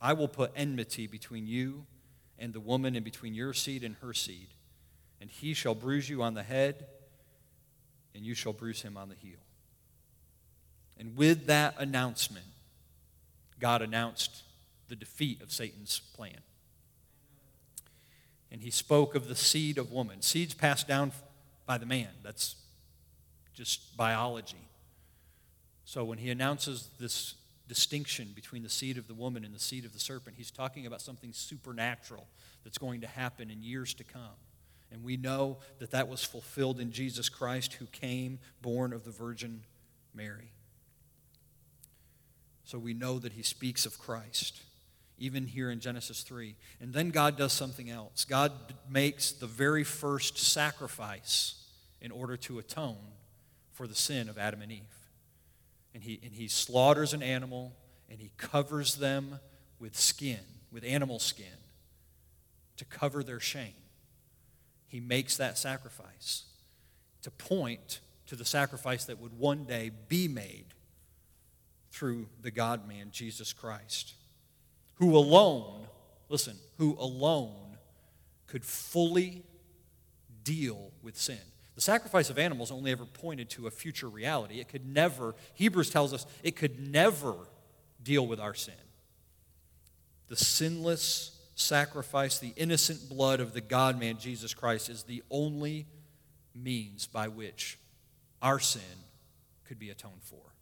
"I 0.00 0.12
will 0.12 0.28
put 0.28 0.52
enmity 0.54 1.06
between 1.06 1.46
you 1.46 1.86
and 2.38 2.52
the 2.52 2.60
woman 2.60 2.94
and 2.94 3.04
between 3.04 3.34
your 3.34 3.54
seed 3.54 3.82
and 3.82 3.96
her 3.96 4.14
seed, 4.14 4.48
and 5.20 5.30
he 5.30 5.54
shall 5.54 5.74
bruise 5.74 6.08
you 6.08 6.22
on 6.22 6.34
the 6.34 6.42
head 6.42 6.88
and 8.14 8.24
you 8.24 8.34
shall 8.34 8.52
bruise 8.52 8.82
him 8.82 8.96
on 8.96 9.08
the 9.08 9.14
heel." 9.14 9.40
And 10.96 11.16
with 11.16 11.46
that 11.46 11.78
announcement, 11.78 12.46
God 13.58 13.82
announced 13.82 14.42
the 14.88 14.96
defeat 14.96 15.40
of 15.42 15.52
Satan's 15.52 15.98
plan. 15.98 16.42
And 18.56 18.62
he 18.62 18.70
spoke 18.70 19.14
of 19.14 19.28
the 19.28 19.36
seed 19.36 19.76
of 19.76 19.92
woman. 19.92 20.22
Seeds 20.22 20.54
passed 20.54 20.88
down 20.88 21.12
by 21.66 21.76
the 21.76 21.84
man. 21.84 22.08
That's 22.22 22.56
just 23.52 23.94
biology. 23.98 24.70
So 25.84 26.04
when 26.04 26.16
he 26.16 26.30
announces 26.30 26.88
this 26.98 27.34
distinction 27.68 28.32
between 28.34 28.62
the 28.62 28.70
seed 28.70 28.96
of 28.96 29.08
the 29.08 29.14
woman 29.14 29.44
and 29.44 29.54
the 29.54 29.60
seed 29.60 29.84
of 29.84 29.92
the 29.92 29.98
serpent, 29.98 30.36
he's 30.38 30.50
talking 30.50 30.86
about 30.86 31.02
something 31.02 31.34
supernatural 31.34 32.28
that's 32.64 32.78
going 32.78 33.02
to 33.02 33.06
happen 33.06 33.50
in 33.50 33.62
years 33.62 33.92
to 33.92 34.04
come. 34.04 34.40
And 34.90 35.04
we 35.04 35.18
know 35.18 35.58
that 35.78 35.90
that 35.90 36.08
was 36.08 36.24
fulfilled 36.24 36.80
in 36.80 36.92
Jesus 36.92 37.28
Christ, 37.28 37.74
who 37.74 37.84
came 37.84 38.38
born 38.62 38.94
of 38.94 39.04
the 39.04 39.10
Virgin 39.10 39.64
Mary. 40.14 40.52
So 42.64 42.78
we 42.78 42.94
know 42.94 43.18
that 43.18 43.34
he 43.34 43.42
speaks 43.42 43.84
of 43.84 43.98
Christ, 43.98 44.62
even 45.18 45.46
here 45.46 45.70
in 45.70 45.80
Genesis 45.80 46.22
3. 46.22 46.56
And 46.80 46.92
then 46.92 47.10
God 47.10 47.36
does 47.36 47.52
something 47.52 47.90
else. 47.90 48.24
God 48.24 48.52
makes 48.88 49.32
the 49.32 49.46
very 49.46 49.84
first 49.84 50.38
sacrifice 50.38 51.54
in 52.00 52.10
order 52.10 52.36
to 52.36 52.58
atone 52.58 52.96
for 53.72 53.86
the 53.86 53.94
sin 53.94 54.28
of 54.28 54.38
Adam 54.38 54.62
and 54.62 54.72
Eve 54.72 54.96
and 55.96 56.04
he, 56.04 56.20
and 56.22 56.34
he 56.34 56.46
slaughters 56.46 57.14
an 57.14 57.22
animal 57.22 57.72
and 58.10 58.20
he 58.20 58.30
covers 58.36 58.96
them 58.96 59.40
with 59.78 59.96
skin, 59.96 60.40
with 60.70 60.84
animal 60.84 61.18
skin, 61.18 61.46
to 62.76 62.84
cover 62.84 63.22
their 63.22 63.40
shame. 63.40 63.72
He 64.88 65.00
makes 65.00 65.38
that 65.38 65.56
sacrifice 65.56 66.44
to 67.22 67.30
point 67.30 68.00
to 68.26 68.36
the 68.36 68.44
sacrifice 68.44 69.06
that 69.06 69.18
would 69.18 69.38
one 69.38 69.64
day 69.64 69.90
be 70.06 70.28
made 70.28 70.66
through 71.90 72.28
the 72.42 72.50
God 72.50 72.86
man, 72.86 73.08
Jesus 73.10 73.54
Christ, 73.54 74.12
who 74.96 75.16
alone, 75.16 75.86
listen, 76.28 76.56
who 76.78 76.96
alone 76.98 77.76
could 78.46 78.64
fully 78.64 79.42
deal 80.42 80.90
with 81.02 81.16
sin. 81.16 81.38
The 81.74 81.80
sacrifice 81.82 82.30
of 82.30 82.38
animals 82.38 82.70
only 82.70 82.90
ever 82.90 83.04
pointed 83.04 83.50
to 83.50 83.66
a 83.66 83.70
future 83.70 84.08
reality. 84.08 84.60
It 84.60 84.68
could 84.68 84.86
never, 84.86 85.34
Hebrews 85.54 85.90
tells 85.90 86.14
us, 86.14 86.26
it 86.42 86.56
could 86.56 86.90
never 86.90 87.34
deal 88.02 88.26
with 88.26 88.40
our 88.40 88.54
sin. 88.54 88.74
The 90.28 90.36
sinless 90.36 91.38
sacrifice, 91.54 92.38
the 92.38 92.54
innocent 92.56 93.08
blood 93.08 93.40
of 93.40 93.52
the 93.52 93.60
God 93.60 94.00
man 94.00 94.18
Jesus 94.18 94.54
Christ, 94.54 94.88
is 94.88 95.02
the 95.02 95.22
only 95.30 95.86
means 96.54 97.06
by 97.06 97.28
which 97.28 97.78
our 98.40 98.58
sin 98.58 98.82
could 99.66 99.78
be 99.78 99.90
atoned 99.90 100.22
for. 100.22 100.55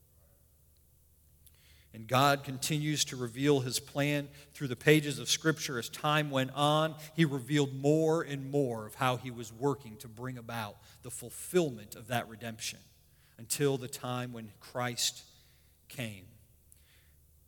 And 1.94 2.08
God 2.08 2.42
continues 2.42 3.04
to 3.06 3.16
reveal 3.16 3.60
his 3.60 3.78
plan 3.78 4.28
through 4.52 4.66
the 4.66 4.76
pages 4.76 5.20
of 5.20 5.30
Scripture 5.30 5.78
as 5.78 5.88
time 5.88 6.28
went 6.28 6.50
on. 6.56 6.96
He 7.14 7.24
revealed 7.24 7.72
more 7.72 8.22
and 8.22 8.50
more 8.50 8.84
of 8.84 8.96
how 8.96 9.16
he 9.16 9.30
was 9.30 9.52
working 9.52 9.96
to 9.98 10.08
bring 10.08 10.36
about 10.36 10.76
the 11.04 11.10
fulfillment 11.10 11.94
of 11.94 12.08
that 12.08 12.28
redemption 12.28 12.80
until 13.38 13.78
the 13.78 13.86
time 13.86 14.32
when 14.32 14.50
Christ 14.58 15.22
came. 15.88 16.24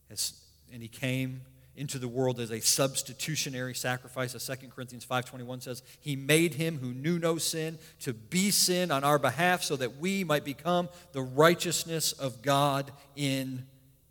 As, 0.09 0.41
and 0.73 0.81
he 0.81 0.89
came 0.89 1.41
into 1.75 1.99
the 1.99 2.09
world 2.09 2.39
as 2.39 2.53
a 2.53 2.61
substitutionary 2.61 3.75
sacrifice 3.75 4.35
as 4.35 4.47
2 4.47 4.69
corinthians 4.69 5.05
5.21 5.05 5.63
says 5.63 5.83
he 6.01 6.17
made 6.17 6.55
him 6.55 6.79
who 6.79 6.95
knew 6.95 7.19
no 7.19 7.37
sin 7.37 7.79
to 8.01 8.15
be 8.15 8.51
sin 8.51 8.91
on 8.91 9.05
our 9.05 9.19
behalf 9.19 9.63
so 9.63 9.77
that 9.77 9.99
we 9.99 10.25
might 10.25 10.43
become 10.43 10.89
the 11.13 11.21
righteousness 11.21 12.13
of 12.13 12.41
god 12.41 12.91
in 13.15 13.67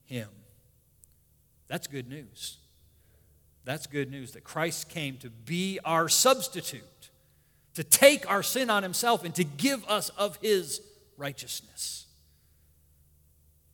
him. 0.06 0.30
That's 1.68 1.88
good 1.88 2.08
news. 2.08 2.58
That's 3.64 3.88
good 3.88 4.12
news 4.12 4.34
that 4.34 4.44
Christ 4.44 4.90
came 4.90 5.18
to 5.18 5.30
be 5.30 5.80
our 5.84 6.08
substitute, 6.08 7.10
to 7.74 7.84
take 7.84 8.30
our 8.30 8.44
sin 8.44 8.70
on 8.70 8.84
himself 8.84 9.24
and 9.24 9.34
to 9.36 9.44
give 9.44 9.84
us 9.86 10.10
of 10.10 10.38
his 10.38 10.82
righteousness. 11.18 12.06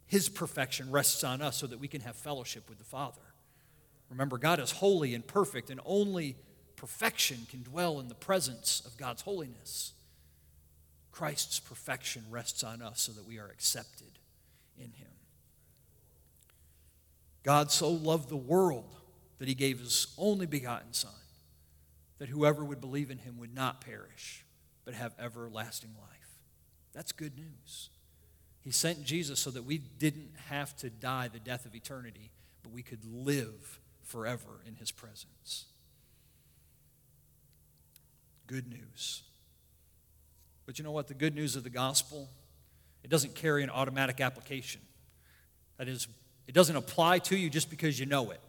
His 0.08 0.30
perfection 0.30 0.91
rests 0.91 1.24
on 1.24 1.41
us 1.41 1.58
so 1.58 1.67
that 1.67 1.80
we 1.80 1.88
can 1.88 2.02
have 2.02 2.15
fellowship 2.15 2.67
with 2.70 2.78
the 2.78 2.84
Father. 2.84 3.22
Remember, 4.10 4.38
God 4.38 4.60
is 4.60 4.72
holy 4.72 5.15
and 5.15 5.26
perfect, 5.26 5.70
and 5.70 5.80
only 5.86 6.36
perfection 6.76 7.48
can 7.50 7.63
dwell 7.63 8.00
in 8.00 8.10
the 8.10 8.15
presence 8.15 8.82
of 8.86 8.98
God's 8.98 9.22
holiness. 9.22 9.94
Christ's 11.12 11.60
perfection 11.60 12.24
rests 12.30 12.63
on 12.63 12.82
us 12.82 13.02
so 13.02 13.13
that 13.13 13.26
we 13.26 13.39
are 13.39 13.48
accepted 13.48 14.20
in 14.78 14.91
Him. 14.91 15.11
God 17.43 17.71
so 17.71 17.89
loved 17.89 18.30
the 18.30 18.38
world 18.38 18.95
that 19.39 19.47
He 19.47 19.56
gave 19.56 19.80
His 19.80 20.08
only 20.17 20.45
begotten 20.45 20.93
Son, 20.93 21.12
that 22.19 22.30
whoever 22.30 22.63
would 22.63 22.82
believe 22.82 23.10
in 23.10 23.17
Him 23.17 23.38
would 23.39 23.54
not 23.54 23.82
perish, 23.82 24.45
but 24.86 24.93
have 24.93 25.13
everlasting 25.19 25.95
life. 25.99 26.39
That's 26.93 27.12
good 27.12 27.36
news. 27.36 27.89
He 28.62 28.71
sent 28.71 29.04
Jesus 29.04 29.39
so 29.39 29.49
that 29.51 29.63
we 29.63 29.80
didn't 29.80 30.32
have 30.49 30.75
to 30.77 30.89
die 30.89 31.27
the 31.27 31.39
death 31.39 31.65
of 31.65 31.73
eternity, 31.73 32.32
but 32.62 32.71
we 32.71 32.84
could 32.84 33.04
live 33.06 33.80
forever 34.04 34.62
in 34.67 34.75
his 34.75 34.91
presence. 34.91 35.65
Good 38.45 38.67
news. 38.67 39.23
But 40.65 40.77
you 40.77 40.84
know 40.84 40.91
what? 40.91 41.08
The 41.08 41.13
good 41.13 41.34
news 41.34 41.56
of 41.56 41.63
the 41.63 41.69
gospel, 41.69 42.30
it 43.04 43.10
doesn't 43.10 43.34
carry 43.34 43.63
an 43.63 43.69
automatic 43.69 44.21
application. 44.21 44.82
That 45.77 45.88
is, 45.88 46.08
it 46.47 46.54
doesn't 46.54 46.75
apply 46.75 47.19
to 47.19 47.38
you 47.38 47.49
just 47.49 47.69
because 47.69 47.99
you 47.99 48.06
know 48.06 48.32
it. 48.32 48.39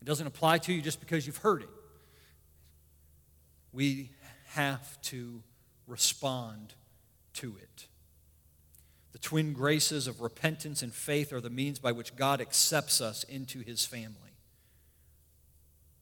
It 0.00 0.04
doesn't 0.04 0.26
apply 0.26 0.58
to 0.58 0.72
you 0.72 0.80
just 0.80 1.00
because 1.00 1.26
you've 1.26 1.38
heard 1.38 1.62
it. 1.62 1.68
We 3.72 4.10
have 4.48 5.00
to 5.02 5.42
respond 5.86 6.74
to 7.34 7.56
it. 7.60 7.86
The 9.12 9.18
twin 9.18 9.52
graces 9.52 10.06
of 10.06 10.20
repentance 10.20 10.82
and 10.82 10.92
faith 10.92 11.32
are 11.32 11.40
the 11.40 11.50
means 11.50 11.78
by 11.78 11.92
which 11.92 12.14
God 12.14 12.40
accepts 12.40 13.00
us 13.00 13.24
into 13.24 13.60
his 13.60 13.84
family. 13.84 14.14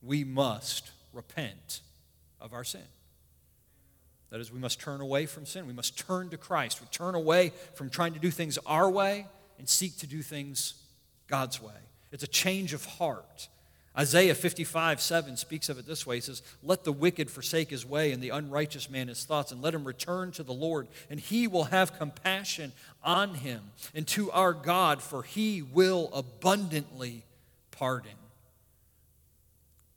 We 0.02 0.24
must 0.24 0.90
repent 1.12 1.80
of 2.40 2.52
our 2.52 2.64
sin. 2.64 2.82
That 4.30 4.40
is, 4.40 4.52
we 4.52 4.58
must 4.58 4.80
turn 4.80 5.00
away 5.00 5.26
from 5.26 5.46
sin. 5.46 5.66
We 5.66 5.72
must 5.72 5.98
turn 5.98 6.30
to 6.30 6.36
Christ. 6.36 6.80
We 6.80 6.88
turn 6.88 7.14
away 7.14 7.52
from 7.74 7.90
trying 7.90 8.12
to 8.14 8.18
do 8.18 8.30
things 8.30 8.58
our 8.66 8.90
way 8.90 9.26
and 9.58 9.68
seek 9.68 9.96
to 9.98 10.06
do 10.06 10.20
things 10.20 10.74
God's 11.26 11.60
way. 11.60 11.72
It's 12.12 12.22
a 12.22 12.28
change 12.28 12.72
of 12.72 12.84
heart. 12.84 13.48
Isaiah 13.98 14.34
55, 14.34 15.00
7 15.00 15.36
speaks 15.38 15.68
of 15.70 15.78
it 15.78 15.86
this 15.86 16.06
way. 16.06 16.16
He 16.16 16.20
says, 16.20 16.42
Let 16.62 16.84
the 16.84 16.92
wicked 16.92 17.30
forsake 17.30 17.70
his 17.70 17.86
way 17.86 18.12
and 18.12 18.22
the 18.22 18.28
unrighteous 18.28 18.90
man 18.90 19.08
his 19.08 19.24
thoughts, 19.24 19.52
and 19.52 19.62
let 19.62 19.74
him 19.74 19.84
return 19.84 20.32
to 20.32 20.42
the 20.42 20.52
Lord, 20.52 20.86
and 21.08 21.18
he 21.18 21.48
will 21.48 21.64
have 21.64 21.98
compassion 21.98 22.72
on 23.02 23.34
him 23.34 23.62
and 23.94 24.06
to 24.08 24.30
our 24.32 24.52
God, 24.52 25.00
for 25.00 25.22
he 25.22 25.62
will 25.62 26.10
abundantly 26.12 27.24
pardon. 27.70 28.12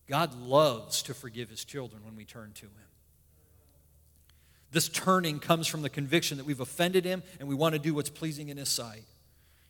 God 0.08 0.34
loves 0.39 1.04
to 1.04 1.13
forgive 1.13 1.50
his 1.50 1.65
children 1.65 2.04
when 2.06 2.15
we 2.15 2.26
turn 2.26 2.52
to 2.56 2.65
him. 2.65 2.72
This 4.72 4.88
turning 4.88 5.39
comes 5.39 5.68
from 5.68 5.82
the 5.82 5.89
conviction 5.89 6.38
that 6.38 6.46
we've 6.46 6.60
offended 6.60 7.04
him 7.04 7.24
and 7.39 7.50
we 7.50 7.56
want 7.56 7.74
to 7.74 7.80
do 7.80 7.94
what's 7.94 8.10
pleasing 8.10 8.50
in 8.50 8.58
his 8.58 8.70
sight. 8.70 9.04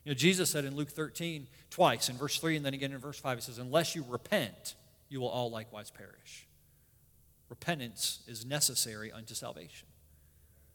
You 0.04 0.10
know, 0.10 0.14
Jesus 0.14 0.50
said 0.50 0.64
in 0.64 0.76
Luke 0.76 0.90
13, 0.90 1.46
twice, 1.70 2.08
in 2.08 2.16
verse 2.16 2.38
3 2.38 2.56
and 2.56 2.64
then 2.64 2.74
again 2.74 2.92
in 2.92 2.98
verse 2.98 3.18
5, 3.18 3.38
he 3.38 3.42
says, 3.42 3.58
Unless 3.58 3.94
you 3.94 4.04
repent, 4.08 4.74
you 5.08 5.20
will 5.20 5.28
all 5.28 5.50
likewise 5.50 5.90
perish. 5.90 6.46
Repentance 7.48 8.20
is 8.26 8.46
necessary 8.46 9.12
unto 9.12 9.34
salvation. 9.34 9.88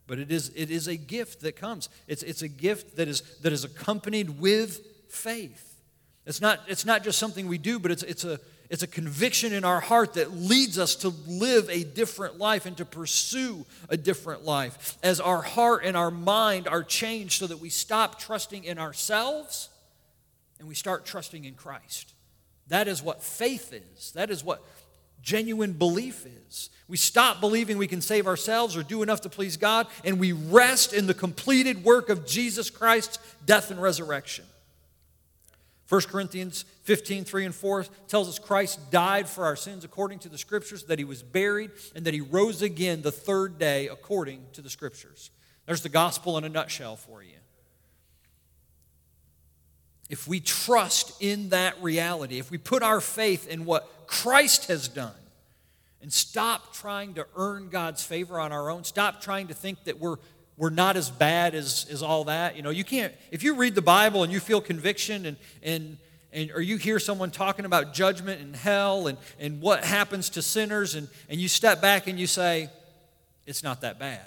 But 0.07 0.19
it 0.19 0.31
is, 0.31 0.51
it 0.55 0.69
is 0.69 0.88
a 0.88 0.97
gift 0.97 1.41
that 1.41 1.55
comes. 1.55 1.89
It's, 2.07 2.21
it's 2.21 2.43
a 2.43 2.47
gift 2.47 2.97
that 2.97 3.07
is, 3.07 3.21
that 3.39 3.51
is 3.51 3.63
accompanied 3.63 4.39
with 4.39 4.85
faith. 5.09 5.81
It's 6.25 6.41
not, 6.41 6.59
it's 6.67 6.85
not 6.85 7.03
just 7.03 7.17
something 7.17 7.47
we 7.47 7.57
do, 7.57 7.79
but 7.79 7.91
it's, 7.91 8.03
it's, 8.03 8.23
a, 8.23 8.39
it's 8.69 8.84
a 8.84 8.88
conviction 8.88 9.54
in 9.54 9.63
our 9.63 9.80
heart 9.80 10.13
that 10.13 10.34
leads 10.34 10.80
us 10.80 10.95
to 10.97 11.10
live 11.28 11.69
a 11.69 11.84
different 11.84 12.38
life 12.38 12.65
and 12.65 12.75
to 12.78 12.86
pursue 12.86 13.65
a 13.89 13.97
different 13.97 14.43
life. 14.43 14.97
As 15.04 15.19
our 15.19 15.41
heart 15.41 15.84
and 15.86 15.95
our 15.95 16.12
mind 16.12 16.67
are 16.67 16.84
changed 16.84 17.39
so 17.39 17.47
that 17.47 17.60
we 17.60 17.69
stop 17.69 18.19
trusting 18.19 18.63
in 18.63 18.80
ourselves 18.80 19.69
and 20.60 20.67
we 20.67 20.75
start 20.75 21.06
trusting 21.06 21.45
in 21.45 21.54
Christ. 21.54 22.13
That 22.67 22.88
is 22.88 23.04
what 23.04 23.21
faith 23.21 23.73
is. 23.73 24.12
That 24.13 24.32
is 24.32 24.43
what 24.43 24.63
genuine 25.21 25.73
belief 25.73 26.25
is. 26.47 26.69
We 26.88 26.97
stop 26.97 27.41
believing 27.41 27.78
we 27.78 27.88
can 27.88 28.01
save 28.01 28.28
ourselves 28.28 28.78
or 28.78 28.84
do 28.84 29.01
enough 29.01 29.21
to 29.21 29.30
please 29.30 29.58
God, 29.58 29.88
and 30.04 30.19
we 30.19 30.32
rest 30.32 30.93
in 30.93 31.08
the 31.08 31.13
completed 31.13 31.84
work 31.84 32.10
of 32.10 32.28
Jesus 32.28 32.69
Christ's 32.69 33.17
death 33.45 33.71
and 33.71 33.82
resurrection. 33.82 34.45
1 35.88 36.02
Corinthians 36.02 36.65
15, 36.84 37.26
3 37.26 37.45
and 37.45 37.56
4 37.56 37.86
tells 38.08 38.28
us 38.28 38.39
Christ 38.39 38.91
died 38.91 39.30
for 39.30 39.45
our 39.45 39.56
sins 39.56 39.84
according 39.84 40.19
to 40.19 40.30
the 40.30 40.38
Scriptures, 40.38 40.84
that 40.86 40.98
he 40.98 41.06
was 41.06 41.21
buried, 41.21 41.71
and 41.95 42.06
that 42.06 42.13
he 42.13 42.21
rose 42.21 42.62
again 42.62 43.04
the 43.04 43.12
third 43.12 43.60
day 43.60 43.88
according 43.88 44.45
to 44.54 44.62
the 44.62 44.69
Scriptures. 44.69 45.30
There's 45.67 45.82
the 45.82 45.89
gospel 45.89 46.38
in 46.38 46.43
a 46.43 46.50
nutshell 46.50 46.95
for 46.95 47.21
you. 47.21 47.36
If 50.10 50.28
we 50.28 50.39
trust 50.39 51.21
in 51.21 51.50
that 51.50 51.82
reality, 51.82 52.39
if 52.39 52.50
we 52.50 52.58
put 52.58 52.84
our 52.84 53.02
faith 53.02 53.48
in 53.48 53.65
what 53.65 54.08
Christ 54.08 54.67
has 54.67 54.88
done, 54.88 55.13
and 56.02 56.13
stop 56.13 56.71
trying 56.71 57.15
to 57.15 57.26
earn 57.36 57.69
God's 57.69 58.04
favor 58.04 58.39
on 58.39 58.52
our 58.52 58.69
own, 58.69 58.84
stop 58.84 59.21
trying 59.21 59.48
to 59.48 59.56
think 59.56 59.86
that 59.86 60.00
we're 60.00 60.17
we're 60.57 60.69
not 60.69 60.95
as 60.95 61.09
bad 61.09 61.53
as, 61.53 61.85
as 61.91 62.01
all 62.01 62.25
that. 62.25 62.55
You 62.55 62.61
know, 62.61 62.69
you 62.69 62.83
can't, 62.83 63.13
if 63.31 63.43
you 63.43 63.55
read 63.55 63.75
the 63.75 63.81
Bible 63.81 64.23
and 64.23 64.31
you 64.31 64.39
feel 64.39 64.61
conviction 64.61 65.25
and, 65.25 65.37
and, 65.61 65.97
and 66.31 66.51
or 66.51 66.61
you 66.61 66.77
hear 66.77 66.97
someone 66.99 67.31
talking 67.31 67.65
about 67.65 67.93
judgment 67.93 68.41
and 68.41 68.55
hell 68.55 69.07
and, 69.07 69.17
and 69.39 69.61
what 69.61 69.83
happens 69.83 70.29
to 70.31 70.41
sinners, 70.41 70.95
and, 70.95 71.09
and 71.29 71.41
you 71.41 71.47
step 71.47 71.81
back 71.81 72.07
and 72.07 72.19
you 72.19 72.27
say, 72.27 72.69
it's 73.45 73.63
not 73.63 73.81
that 73.81 73.99
bad. 73.99 74.25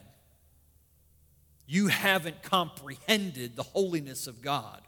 You 1.67 1.89
haven't 1.89 2.43
comprehended 2.43 3.57
the 3.57 3.63
holiness 3.63 4.27
of 4.27 4.43
God. 4.43 4.83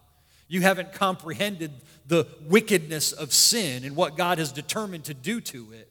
You 0.48 0.62
haven't 0.62 0.92
comprehended 0.92 1.72
the 2.07 2.26
wickedness 2.46 3.12
of 3.12 3.33
sin 3.33 3.85
and 3.85 3.96
what 3.96 4.16
God 4.16 4.38
has 4.38 4.50
determined 4.53 5.05
to 5.05 5.14
do 5.14 5.40
to 5.42 5.72
it. 5.72 5.90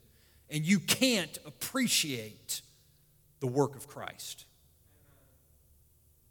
And 0.50 0.66
you 0.66 0.80
can't 0.80 1.38
appreciate 1.46 2.62
the 3.40 3.48
work 3.48 3.76
of 3.76 3.88
Christ 3.88 4.46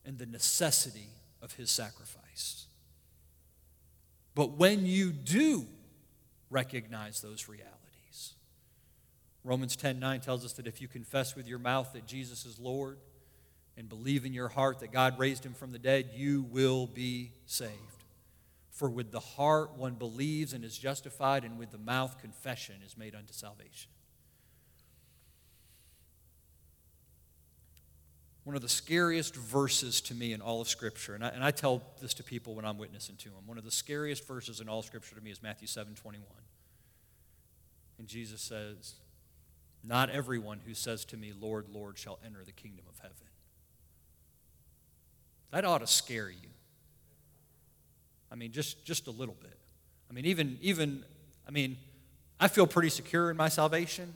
and 0.08 0.18
the 0.18 0.26
necessity 0.26 1.10
of 1.42 1.52
his 1.52 1.70
sacrifice. 1.70 2.64
But 4.34 4.52
when 4.52 4.86
you 4.86 5.12
do 5.12 5.66
recognize 6.48 7.20
those 7.20 7.46
realities, 7.46 8.32
Romans 9.44 9.76
10 9.76 10.00
9 10.00 10.20
tells 10.20 10.46
us 10.46 10.54
that 10.54 10.66
if 10.66 10.80
you 10.80 10.88
confess 10.88 11.36
with 11.36 11.46
your 11.46 11.58
mouth 11.58 11.92
that 11.92 12.06
Jesus 12.06 12.46
is 12.46 12.58
Lord 12.58 12.96
and 13.76 13.86
believe 13.86 14.24
in 14.24 14.32
your 14.32 14.48
heart 14.48 14.80
that 14.80 14.92
God 14.92 15.18
raised 15.18 15.44
him 15.44 15.52
from 15.52 15.72
the 15.72 15.78
dead, 15.78 16.08
you 16.14 16.46
will 16.50 16.86
be 16.86 17.32
saved. 17.44 17.72
For 18.70 18.88
with 18.88 19.12
the 19.12 19.20
heart 19.20 19.76
one 19.76 19.94
believes 19.94 20.54
and 20.54 20.64
is 20.64 20.78
justified, 20.78 21.44
and 21.44 21.58
with 21.58 21.70
the 21.70 21.78
mouth 21.78 22.18
confession 22.18 22.76
is 22.86 22.96
made 22.96 23.14
unto 23.14 23.34
salvation. 23.34 23.90
One 28.48 28.56
of 28.56 28.62
the 28.62 28.68
scariest 28.68 29.36
verses 29.36 30.00
to 30.00 30.14
me 30.14 30.32
in 30.32 30.40
all 30.40 30.62
of 30.62 30.70
Scripture, 30.70 31.14
and 31.14 31.22
I, 31.22 31.28
and 31.28 31.44
I 31.44 31.50
tell 31.50 31.82
this 32.00 32.14
to 32.14 32.22
people 32.22 32.54
when 32.54 32.64
I'm 32.64 32.78
witnessing 32.78 33.16
to 33.16 33.28
them. 33.28 33.40
One 33.44 33.58
of 33.58 33.64
the 33.64 33.70
scariest 33.70 34.26
verses 34.26 34.62
in 34.62 34.70
all 34.70 34.80
Scripture 34.80 35.14
to 35.16 35.20
me 35.20 35.30
is 35.30 35.42
Matthew 35.42 35.68
7 35.68 35.94
21. 35.94 36.26
And 37.98 38.08
Jesus 38.08 38.40
says, 38.40 38.94
Not 39.84 40.08
everyone 40.08 40.60
who 40.66 40.72
says 40.72 41.04
to 41.06 41.18
me, 41.18 41.34
Lord, 41.38 41.66
Lord, 41.70 41.98
shall 41.98 42.18
enter 42.24 42.42
the 42.42 42.52
kingdom 42.52 42.86
of 42.88 42.98
heaven. 43.00 43.16
That 45.50 45.66
ought 45.66 45.82
to 45.82 45.86
scare 45.86 46.30
you. 46.30 46.48
I 48.32 48.34
mean, 48.34 48.52
just, 48.52 48.82
just 48.82 49.08
a 49.08 49.10
little 49.10 49.36
bit. 49.38 49.58
I 50.08 50.14
mean, 50.14 50.24
even, 50.24 50.56
even, 50.62 51.04
I 51.46 51.50
mean, 51.50 51.76
I 52.40 52.48
feel 52.48 52.66
pretty 52.66 52.88
secure 52.88 53.30
in 53.30 53.36
my 53.36 53.50
salvation, 53.50 54.14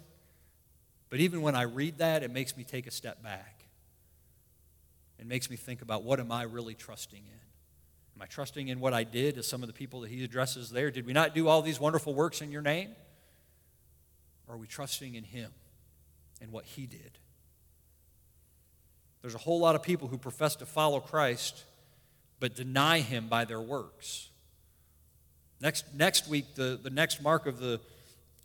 but 1.10 1.20
even 1.20 1.42
when 1.42 1.54
I 1.54 1.64
read 1.64 1.98
that, 1.98 2.22
it 2.22 2.30
makes 2.30 2.56
me 2.56 2.64
take 2.64 2.86
a 2.86 2.90
step 2.90 3.22
back 3.22 3.61
and 5.18 5.28
makes 5.28 5.50
me 5.50 5.56
think 5.56 5.82
about 5.82 6.02
what 6.02 6.20
am 6.20 6.32
I 6.32 6.42
really 6.42 6.74
trusting 6.74 7.22
in? 7.24 7.40
Am 8.16 8.22
I 8.22 8.26
trusting 8.26 8.68
in 8.68 8.80
what 8.80 8.92
I 8.92 9.04
did 9.04 9.38
as 9.38 9.46
some 9.46 9.62
of 9.62 9.66
the 9.66 9.72
people 9.72 10.00
that 10.00 10.10
he 10.10 10.22
addresses 10.24 10.70
there? 10.70 10.90
Did 10.90 11.06
we 11.06 11.12
not 11.12 11.34
do 11.34 11.48
all 11.48 11.62
these 11.62 11.80
wonderful 11.80 12.14
works 12.14 12.40
in 12.40 12.52
your 12.52 12.62
name? 12.62 12.90
Or 14.46 14.54
are 14.54 14.58
we 14.58 14.66
trusting 14.66 15.14
in 15.14 15.24
him 15.24 15.50
and 16.40 16.52
what 16.52 16.64
he 16.64 16.86
did? 16.86 17.18
There's 19.22 19.34
a 19.34 19.38
whole 19.38 19.60
lot 19.60 19.76
of 19.76 19.82
people 19.82 20.08
who 20.08 20.18
profess 20.18 20.56
to 20.56 20.66
follow 20.66 21.00
Christ 21.00 21.64
but 22.40 22.56
deny 22.56 22.98
him 22.98 23.28
by 23.28 23.44
their 23.44 23.60
works. 23.60 24.28
Next, 25.60 25.84
next 25.94 26.26
week, 26.26 26.56
the, 26.56 26.78
the 26.82 26.90
next 26.90 27.22
mark 27.22 27.46
of, 27.46 27.60
the, 27.60 27.80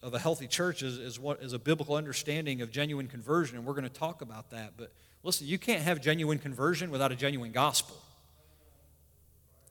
of 0.04 0.14
a 0.14 0.20
healthy 0.20 0.46
church 0.46 0.84
is, 0.84 1.00
is, 1.00 1.20
what, 1.20 1.42
is 1.42 1.52
a 1.52 1.58
biblical 1.58 1.96
understanding 1.96 2.62
of 2.62 2.70
genuine 2.70 3.08
conversion, 3.08 3.58
and 3.58 3.66
we're 3.66 3.74
going 3.74 3.86
to 3.86 3.90
talk 3.90 4.22
about 4.22 4.52
that. 4.52 4.74
But 4.78 4.94
listen, 5.28 5.46
you 5.46 5.58
can't 5.58 5.82
have 5.82 6.00
genuine 6.00 6.40
conversion 6.40 6.90
without 6.90 7.12
a 7.12 7.16
genuine 7.16 7.52
gospel. 7.52 7.98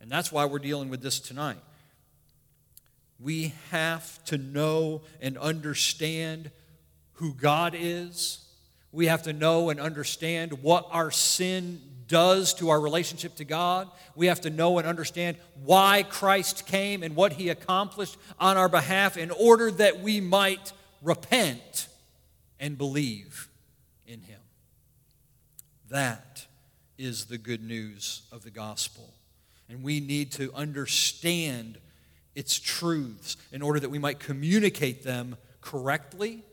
And 0.02 0.10
that's 0.10 0.30
why 0.30 0.44
we're 0.44 0.58
dealing 0.58 0.90
with 0.90 1.00
this 1.00 1.18
tonight. 1.18 1.56
We 3.18 3.54
have 3.70 4.22
to 4.26 4.36
know 4.36 5.00
and 5.22 5.38
understand 5.38 6.50
who 7.14 7.32
God 7.32 7.74
is. 7.74 8.44
We 8.92 9.06
have 9.06 9.22
to 9.22 9.32
know 9.32 9.70
and 9.70 9.80
understand 9.80 10.62
what 10.62 10.86
our 10.90 11.10
sin 11.10 11.80
does 12.06 12.52
to 12.54 12.68
our 12.68 12.78
relationship 12.78 13.36
to 13.36 13.44
God. 13.46 13.88
We 14.14 14.26
have 14.26 14.42
to 14.42 14.50
know 14.50 14.76
and 14.76 14.86
understand 14.86 15.38
why 15.64 16.02
Christ 16.02 16.66
came 16.66 17.02
and 17.02 17.16
what 17.16 17.32
he 17.32 17.48
accomplished 17.48 18.18
on 18.38 18.58
our 18.58 18.68
behalf 18.68 19.16
in 19.16 19.30
order 19.30 19.70
that 19.70 20.00
we 20.00 20.20
might 20.20 20.74
repent 21.00 21.88
and 22.60 22.76
believe 22.76 23.48
in 24.06 24.20
him. 24.20 24.35
That 25.90 26.46
is 26.98 27.26
the 27.26 27.38
good 27.38 27.62
news 27.62 28.22
of 28.32 28.42
the 28.42 28.50
gospel. 28.50 29.14
And 29.68 29.82
we 29.82 30.00
need 30.00 30.32
to 30.32 30.52
understand 30.54 31.78
its 32.34 32.58
truths 32.58 33.36
in 33.52 33.62
order 33.62 33.80
that 33.80 33.90
we 33.90 33.98
might 33.98 34.18
communicate 34.18 35.02
them 35.02 35.36
correctly 35.60 36.44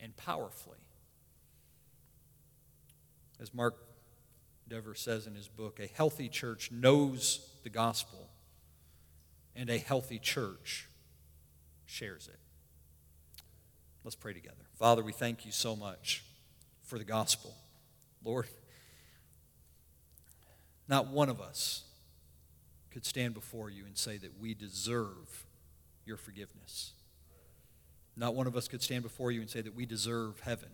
and 0.00 0.16
powerfully. 0.16 0.78
As 3.40 3.52
Mark 3.52 3.76
Dever 4.68 4.94
says 4.94 5.26
in 5.26 5.34
his 5.34 5.48
book, 5.48 5.80
a 5.80 5.86
healthy 5.86 6.28
church 6.28 6.70
knows 6.70 7.48
the 7.62 7.70
gospel, 7.70 8.28
and 9.54 9.70
a 9.70 9.78
healthy 9.78 10.18
church 10.18 10.88
shares 11.84 12.28
it. 12.28 12.38
Let's 14.04 14.16
pray 14.16 14.32
together. 14.32 14.56
Father, 14.74 15.02
we 15.02 15.12
thank 15.12 15.44
you 15.44 15.52
so 15.52 15.74
much 15.74 16.24
for 16.82 16.98
the 16.98 17.04
gospel. 17.04 17.54
Lord, 18.24 18.46
not 20.88 21.08
one 21.08 21.28
of 21.28 21.40
us 21.40 21.82
could 22.90 23.04
stand 23.04 23.34
before 23.34 23.70
you 23.70 23.84
and 23.84 23.96
say 23.96 24.16
that 24.16 24.40
we 24.40 24.54
deserve 24.54 25.44
your 26.04 26.16
forgiveness. 26.16 26.92
Not 28.16 28.34
one 28.34 28.46
of 28.46 28.56
us 28.56 28.68
could 28.68 28.82
stand 28.82 29.02
before 29.02 29.30
you 29.30 29.40
and 29.40 29.50
say 29.50 29.60
that 29.60 29.74
we 29.74 29.84
deserve 29.84 30.40
heaven. 30.40 30.70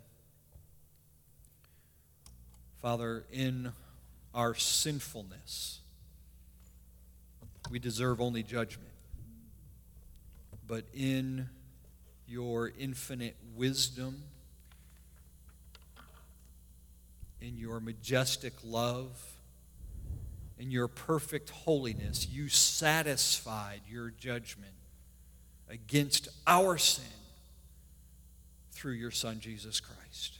Father, 2.81 3.25
in 3.33 3.73
our 4.35 4.55
sinfulness, 4.55 5.81
we 7.71 7.79
deserve 7.79 8.21
only 8.21 8.43
judgment. 8.43 8.91
But 10.67 10.85
in 10.95 11.49
your 12.27 12.73
infinite 12.79 13.37
wisdom, 13.55 14.23
in 17.43 17.57
your 17.57 17.81
majestic 17.81 18.53
love, 18.65 19.21
in 20.59 20.71
your 20.71 20.87
perfect 20.87 21.51
holiness, 21.51 22.29
you 22.31 22.49
satisfied 22.49 23.81
your 23.89 24.11
judgment 24.11 24.73
against 25.69 26.29
our 26.47 26.79
sin 26.79 27.05
through 28.71 28.93
your 28.93 29.11
Son, 29.11 29.41
Jesus 29.41 29.81
Christ. 29.81 30.39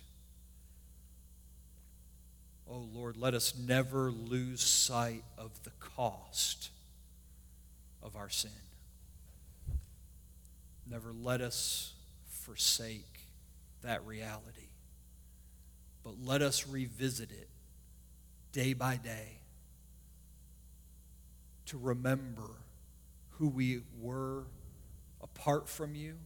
Oh 2.71 2.87
Lord, 2.95 3.17
let 3.17 3.35
us 3.35 3.55
never 3.59 4.11
lose 4.11 4.63
sight 4.63 5.25
of 5.37 5.51
the 5.65 5.73
cost 5.81 6.71
of 8.03 8.15
our 8.17 8.29
sin. 8.29 8.51
Never 10.89 11.13
let 11.13 11.41
us 11.41 11.93
forsake 12.29 13.27
that 13.83 14.05
reality, 14.07 14.62
but 16.05 16.15
let 16.25 16.43
us 16.43 16.67
revisit 16.67 17.31
it 17.31 17.49
day 18.53 18.73
by 18.73 18.97
day 18.97 19.39
to 21.67 21.79
remember 21.79 22.51
who 23.31 23.49
we 23.49 23.81
were 24.01 24.45
apart 25.23 25.69
from 25.69 25.95
you 25.95 26.17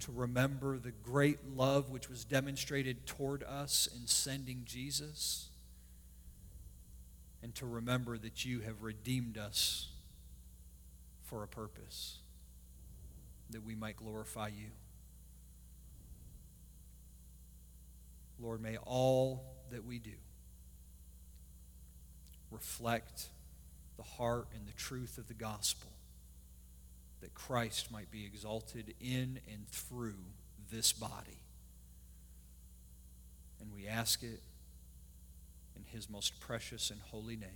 to 0.00 0.12
remember 0.12 0.78
the 0.78 0.90
great 0.90 1.38
love 1.56 1.90
which 1.90 2.08
was 2.08 2.24
demonstrated 2.24 3.06
toward 3.06 3.42
us 3.42 3.88
in 3.94 4.06
sending 4.06 4.62
Jesus, 4.64 5.48
and 7.42 7.54
to 7.54 7.66
remember 7.66 8.18
that 8.18 8.44
you 8.44 8.60
have 8.60 8.82
redeemed 8.82 9.38
us 9.38 9.88
for 11.24 11.42
a 11.42 11.48
purpose, 11.48 12.18
that 13.50 13.64
we 13.64 13.74
might 13.74 13.96
glorify 13.96 14.48
you. 14.48 14.68
Lord, 18.40 18.62
may 18.62 18.76
all 18.78 19.44
that 19.70 19.84
we 19.84 19.98
do 19.98 20.10
reflect 22.50 23.28
the 23.96 24.02
heart 24.02 24.48
and 24.56 24.66
the 24.66 24.72
truth 24.72 25.18
of 25.18 25.28
the 25.28 25.34
gospel 25.34 25.90
that 27.20 27.34
Christ 27.34 27.92
might 27.92 28.10
be 28.10 28.24
exalted 28.24 28.94
in 29.00 29.40
and 29.50 29.68
through 29.68 30.24
this 30.70 30.92
body. 30.92 31.42
And 33.60 33.72
we 33.74 33.86
ask 33.86 34.22
it 34.22 34.42
in 35.76 35.84
his 35.84 36.08
most 36.08 36.40
precious 36.40 36.90
and 36.90 37.00
holy 37.10 37.36
name. 37.36 37.50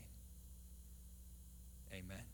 Amen. 1.92 2.33